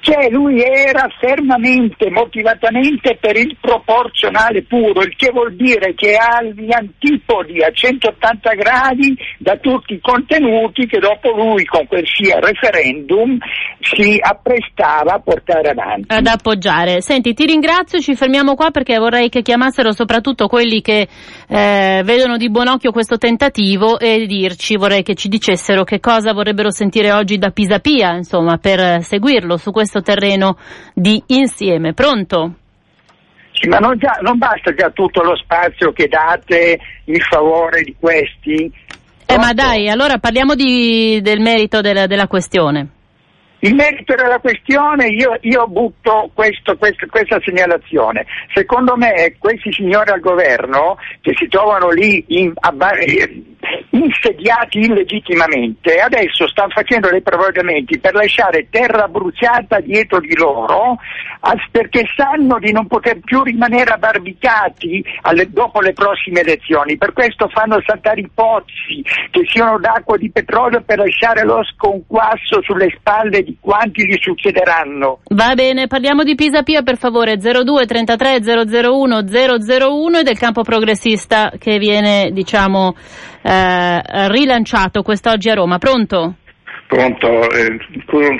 [0.00, 6.42] che lui era fermamente, motivatamente per il proporzionale puro, il che vuol dire che ha
[6.42, 12.38] gli antipodi a 180 gradi da tutti i contenuti che dopo lui con quel sia
[12.40, 13.36] referendum
[13.80, 16.14] si apprestava a portare avanti.
[16.14, 17.02] Ad appoggiare.
[17.02, 21.08] Senti, ti ringrazio, ci fermiamo qua perché vorrei che chiamassero soprattutto quelli che
[21.46, 26.32] eh, vedono di buon occhio questo tentativo e dirci, vorrei che ci dicessero che cosa
[26.32, 30.56] vorrebbero sentire oggi da Pisapia, insomma, per seguirlo su questo terreno
[30.94, 31.92] di insieme.
[31.92, 32.54] Pronto?
[33.52, 37.94] Sì, ma non, già, non, basta già tutto lo spazio che date in favore di
[37.98, 38.72] questi?
[39.26, 42.88] Eh, ma dai, allora parliamo di, del merito della, della questione.
[43.62, 48.24] Il merito della questione, io, io butto questo, questo, questa segnalazione.
[48.54, 52.72] Secondo me questi signori al governo che si trovano lì in, a,
[53.90, 60.98] insediati illegittimamente, adesso stanno facendo dei provvedimenti per lasciare terra bruciata dietro di loro
[61.70, 66.96] perché sanno di non poter più rimanere abbarbicati alle, dopo le prossime elezioni.
[66.96, 72.60] Per questo fanno saltare i pozzi che siano d'acqua di petrolio per lasciare lo sconquasso
[72.62, 75.20] sulle spalle di quanti gli succederanno.
[75.30, 80.62] Va bene, parliamo di Pisa Pia per favore 02 33 001 001 e del campo
[80.62, 82.94] progressista che viene diciamo
[83.42, 85.78] eh, rilanciato quest'oggi a Roma.
[85.78, 86.34] Pronto?
[86.86, 87.78] Pronto, eh,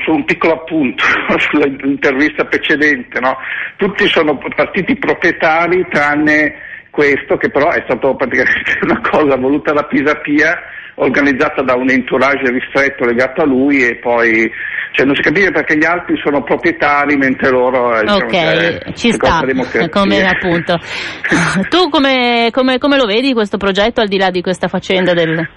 [0.04, 1.04] su un piccolo appunto
[1.38, 3.36] sull'intervista precedente, no?
[3.76, 6.54] tutti sono partiti proprietari tranne
[6.90, 10.58] questo che però è stato praticamente una cosa voluta da Pisapia
[11.00, 14.50] organizzata da un entourage ristretto legato a lui e poi
[14.92, 18.92] cioè, non si capisce perché gli altri sono proprietari mentre loro eh, diciamo, ok cioè,
[18.94, 19.42] ci sta
[19.90, 20.78] come appunto.
[21.68, 25.48] Tu come, come, come, lo vedi questo progetto al di là di questa faccenda del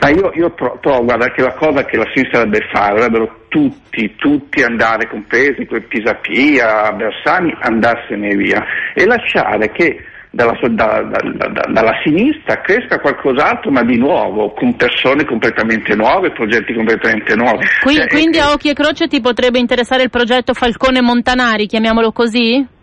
[0.00, 4.14] ma io, io trovo guarda che la cosa che la sinistra dovrebbe fare dovrebbero tutti,
[4.16, 10.04] tutti andare compresi quei Pisapia, Bersani andarsene via e lasciare che
[10.36, 16.30] dalla, da, da, da, dalla, sinistra cresca qualcos'altro ma di nuovo, con persone completamente nuove,
[16.30, 17.66] progetti completamente nuovi.
[17.82, 22.12] Qui, cioè, quindi a occhio e croce ti potrebbe interessare il progetto Falcone Montanari, chiamiamolo
[22.12, 22.74] così?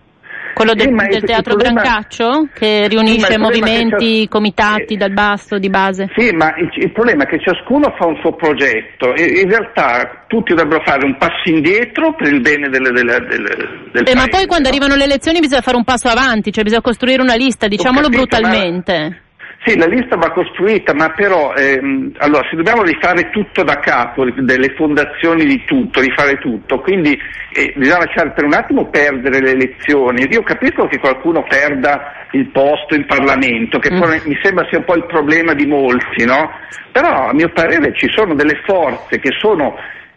[0.54, 1.82] Quello del, sì, del teatro problema...
[1.82, 6.10] Brancaccio che riunisce sì, movimenti, comitati dal basso, di base?
[6.16, 10.26] Sì, ma il, il, problema è che ciascuno fa un suo progetto e in realtà
[10.28, 13.56] tutti dovrebbero fare un passo indietro per il bene delle, delle, delle,
[13.92, 14.74] del eh, Ma poi quando no?
[14.74, 18.26] arrivano le elezioni bisogna fare un passo avanti, cioè bisogna costruire una lista, diciamolo capito,
[18.26, 18.94] brutalmente.
[19.10, 19.23] Ma...
[19.66, 24.26] Sì, la lista va costruita, ma però ehm, allora, se dobbiamo rifare tutto da capo,
[24.30, 27.18] delle fondazioni di tutto, rifare tutto, quindi
[27.54, 30.28] eh, bisogna lasciare per un attimo perdere le elezioni.
[30.30, 34.02] Io capisco che qualcuno perda il posto in Parlamento, che mm.
[34.26, 36.52] mi sembra sia un po' il problema di molti, no?
[36.92, 39.76] Però a mio parere ci sono delle forze che sono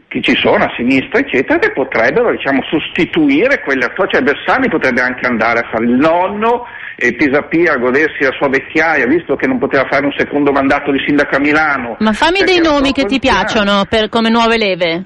[0.09, 4.13] che ci sono a sinistra, eccetera, che potrebbero diciamo, sostituire quelle attuali.
[4.13, 6.65] Cioè Bersani potrebbe anche andare a fare il nonno
[6.97, 10.93] e Pisapia a godersi la sua vecchiaia, visto che non poteva fare un secondo mandato
[10.93, 11.97] di sindaco a Milano.
[11.99, 15.05] Ma fammi dei nomi che ti piacciono per, come nuove leve.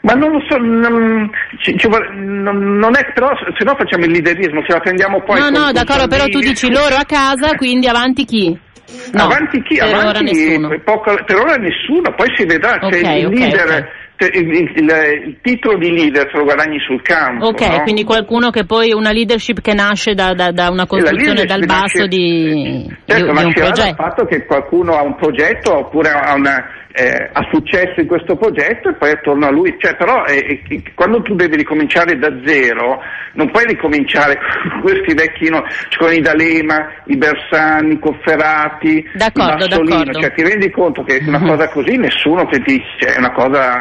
[0.00, 1.30] Ma non lo so, non,
[1.62, 5.40] ci, ci, non, non è, però se no facciamo il liderismo, ce la prendiamo poi.
[5.40, 8.58] No, no, d'accordo, però tu dici loro a casa, quindi avanti chi?
[9.12, 9.76] No, avanti chi?
[9.76, 10.80] Per avanti, ora nessuno.
[10.84, 13.64] Poco, per ora nessuno, poi si vedrà, okay, c'è il okay, leader.
[13.64, 17.46] Okay il, il, il, titolo di leader se lo guadagni sul campo.
[17.46, 17.82] Ok, no?
[17.82, 21.98] quindi qualcuno che poi una leadership che nasce da, da, da una costruzione dal basso
[21.98, 23.82] nasce, di, certo, di, ma di un progetto.
[23.82, 26.64] dal fatto che qualcuno ha un progetto oppure ha una,
[26.96, 30.82] eh, ha successo in questo progetto e poi attorno a lui, cioè, però eh, eh,
[30.94, 33.00] quando tu devi ricominciare da zero
[33.32, 34.38] non puoi ricominciare
[34.70, 35.64] con questi vecchi no,
[35.98, 40.20] con i D'Alema, i Bersani, i Cofferati, d'accordo, d'accordo.
[40.20, 43.80] cioè ti rendi conto che una cosa così nessuno ti dice, è una cosa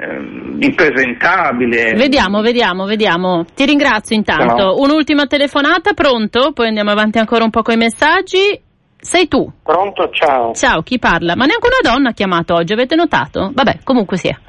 [0.00, 1.92] eh, impresentabile.
[1.92, 3.44] Vediamo, vediamo, vediamo.
[3.54, 4.62] Ti ringrazio intanto.
[4.62, 4.74] No.
[4.78, 6.52] Un'ultima telefonata, pronto?
[6.52, 8.63] Poi andiamo avanti ancora un po' con i messaggi.
[9.04, 9.46] Sei tu.
[9.62, 10.54] Pronto, ciao.
[10.54, 11.36] Ciao, chi parla?
[11.36, 13.50] Ma neanche una donna ha chiamato oggi, avete notato?
[13.52, 14.40] Vabbè, comunque sia.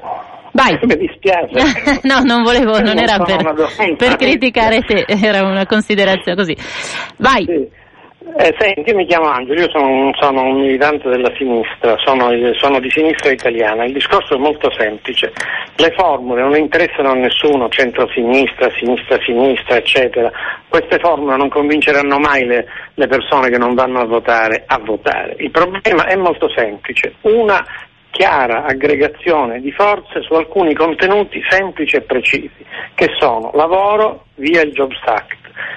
[0.52, 0.78] Vai.
[0.82, 2.00] Mi dispiace.
[2.08, 6.56] no, non volevo, non era sono una per, per criticare te, era una considerazione così.
[7.18, 7.44] Vai.
[7.44, 7.68] Sì.
[8.34, 12.80] Eh, senti, io mi chiamo Angelo, io sono, sono un militante della sinistra, sono, sono,
[12.80, 13.84] di sinistra italiana.
[13.84, 15.32] Il discorso è molto semplice.
[15.76, 20.32] Le formule non interessano a nessuno, centro-sinistra, sinistra-sinistra, eccetera.
[20.68, 25.36] Queste formule non convinceranno mai le, le persone che non vanno a votare a votare.
[25.38, 27.14] Il problema è molto semplice.
[27.20, 27.64] Una
[28.10, 32.64] chiara aggregazione di forze su alcuni contenuti semplici e precisi,
[32.94, 35.36] che sono lavoro via il Jobs Act,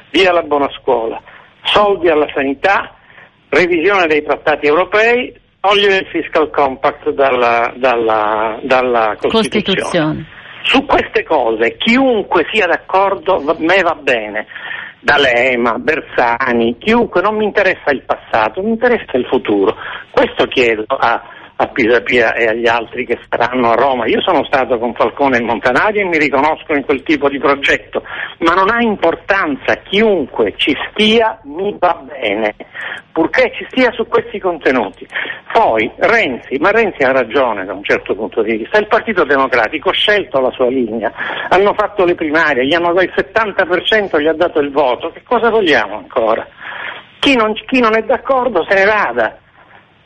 [0.10, 1.22] via la buona scuola,
[1.64, 2.95] soldi alla sanità,
[3.49, 9.62] revisione dei trattati europei, togliere il fiscal compact dalla, dalla, dalla Costituzione.
[9.64, 10.26] Costituzione.
[10.64, 14.45] Su queste cose chiunque sia d'accordo, va- me va bene.
[15.01, 19.74] D'Alema, Bersani, chiunque, non mi interessa il passato, mi interessa il futuro.
[20.12, 21.24] Questo chiedo a,
[21.62, 24.05] a Pisapia e agli altri che staranno a Roma.
[24.05, 28.01] Io sono stato con Falcone e Montanari e mi riconosco in quel tipo di progetto,
[28.39, 32.55] ma non ha importanza, chiunque ci stia mi va bene,
[33.12, 35.05] purché ci stia su questi contenuti.
[35.51, 39.89] Poi Renzi, ma Renzi ha ragione da un certo punto di vista, il Partito Democratico
[39.89, 41.12] ha scelto la sua linea,
[41.49, 45.24] hanno fatto le primarie, gli hanno dato il 70%, gli ha dato il voto, che
[45.24, 46.47] cosa vogliamo ancora?
[47.20, 49.38] Chi non, chi non è d'accordo se ne vada.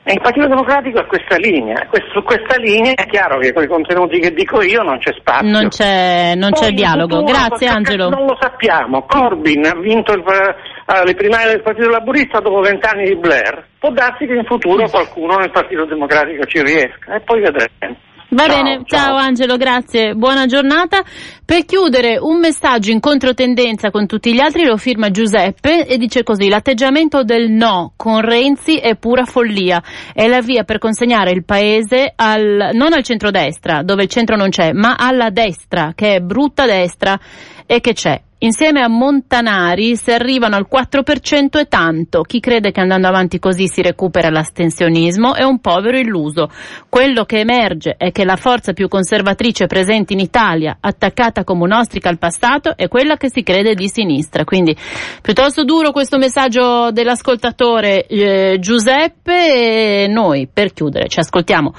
[0.06, 3.68] E il Partito Democratico ha questa linea, su questa linea è chiaro che con i
[3.68, 5.50] contenuti che dico io non c'è spazio.
[5.50, 7.20] Non c'è, non c'è dialogo.
[7.20, 8.10] futuro, Grazie Angelo.
[8.10, 9.04] Non lo sappiamo.
[9.04, 13.66] Corbyn ha vinto il, eh, le primarie del Partito Laburista dopo vent'anni di Blair.
[13.80, 17.96] Può darsi che in futuro qualcuno nel Partito Democratico ci riesca e poi vedremo.
[18.34, 19.00] Va Ciao, bene, ciao.
[19.00, 19.16] ciao.
[19.16, 21.04] Angelo, grazie, buona giornata.
[21.46, 26.24] Per chiudere un messaggio in controtendenza con tutti gli altri lo firma Giuseppe e dice
[26.24, 31.46] così, l'atteggiamento del no con Renzi è pura follia, è la via per consegnare il
[31.46, 36.20] paese al, non al centrodestra, dove il centro non c'è, ma alla destra, che è
[36.20, 37.20] brutta destra
[37.68, 38.20] e che c'è.
[38.44, 42.24] Insieme a Montanari se arrivano al 4% è tanto.
[42.24, 46.50] Chi crede che andando avanti così si recupera l'astensionismo è un povero illuso.
[46.90, 52.10] Quello che emerge è che la forza più conservatrice presente in Italia, attaccata come un'ostrica
[52.10, 54.44] al passato, è quella che si crede di sinistra.
[54.44, 54.76] Quindi
[55.22, 61.74] piuttosto duro questo messaggio dell'ascoltatore eh, Giuseppe e noi per chiudere ci ascoltiamo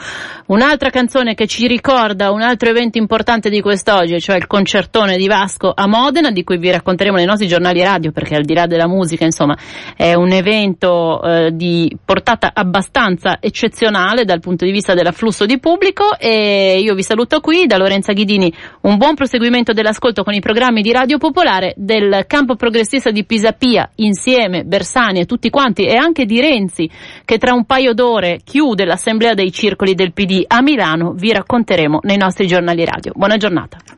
[0.47, 5.27] un'altra canzone che ci ricorda un altro evento importante di quest'oggi, cioè il concertone di
[5.27, 8.67] Vasco a Modena, di cui vi racconteremo nei nostri giornali radio, perché al di là
[8.67, 9.57] della musica, insomma,
[9.97, 16.17] è un evento eh, di portata abbastanza eccezionale dal punto di vista dell'afflusso di pubblico
[16.19, 18.53] e io vi saluto qui da Lorenza Ghidini,
[18.83, 23.91] un buon proseguimento dell'ascolto con i programmi di Radio Popolare del campo progressista di Pisapia,
[23.97, 26.91] insieme Bersani e tutti quanti e anche di Renzi,
[27.25, 32.01] che tra un paio d'ore chiude l'assemblea dei circoli del PD a Milano, vi racconteremo
[32.03, 33.13] nei nostri giornali radio.
[33.15, 33.94] Buona giornata.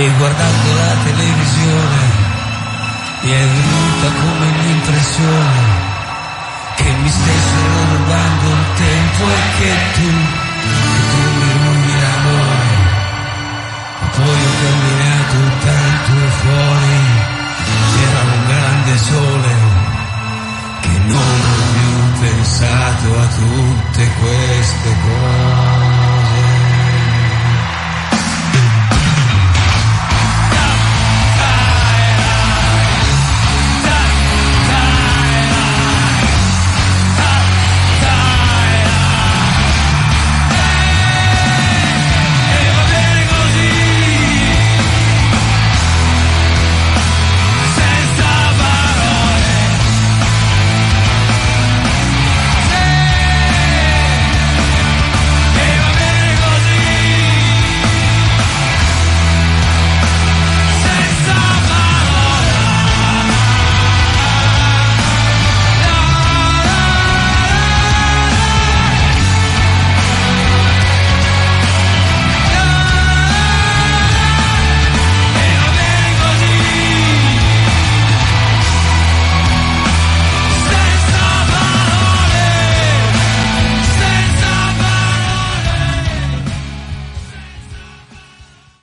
[0.00, 2.00] E guardando la televisione
[3.22, 5.86] mi è venuta come l'impressione
[6.76, 10.10] che mi stessero rubando il tempo e che tu,
[10.94, 12.70] che tu mi rubi l'amore.
[13.98, 16.96] Ma poi ho camminato tanto fuori,
[17.92, 19.54] c'era un grande sole
[20.80, 25.77] che non ho più pensato a tutte queste cose.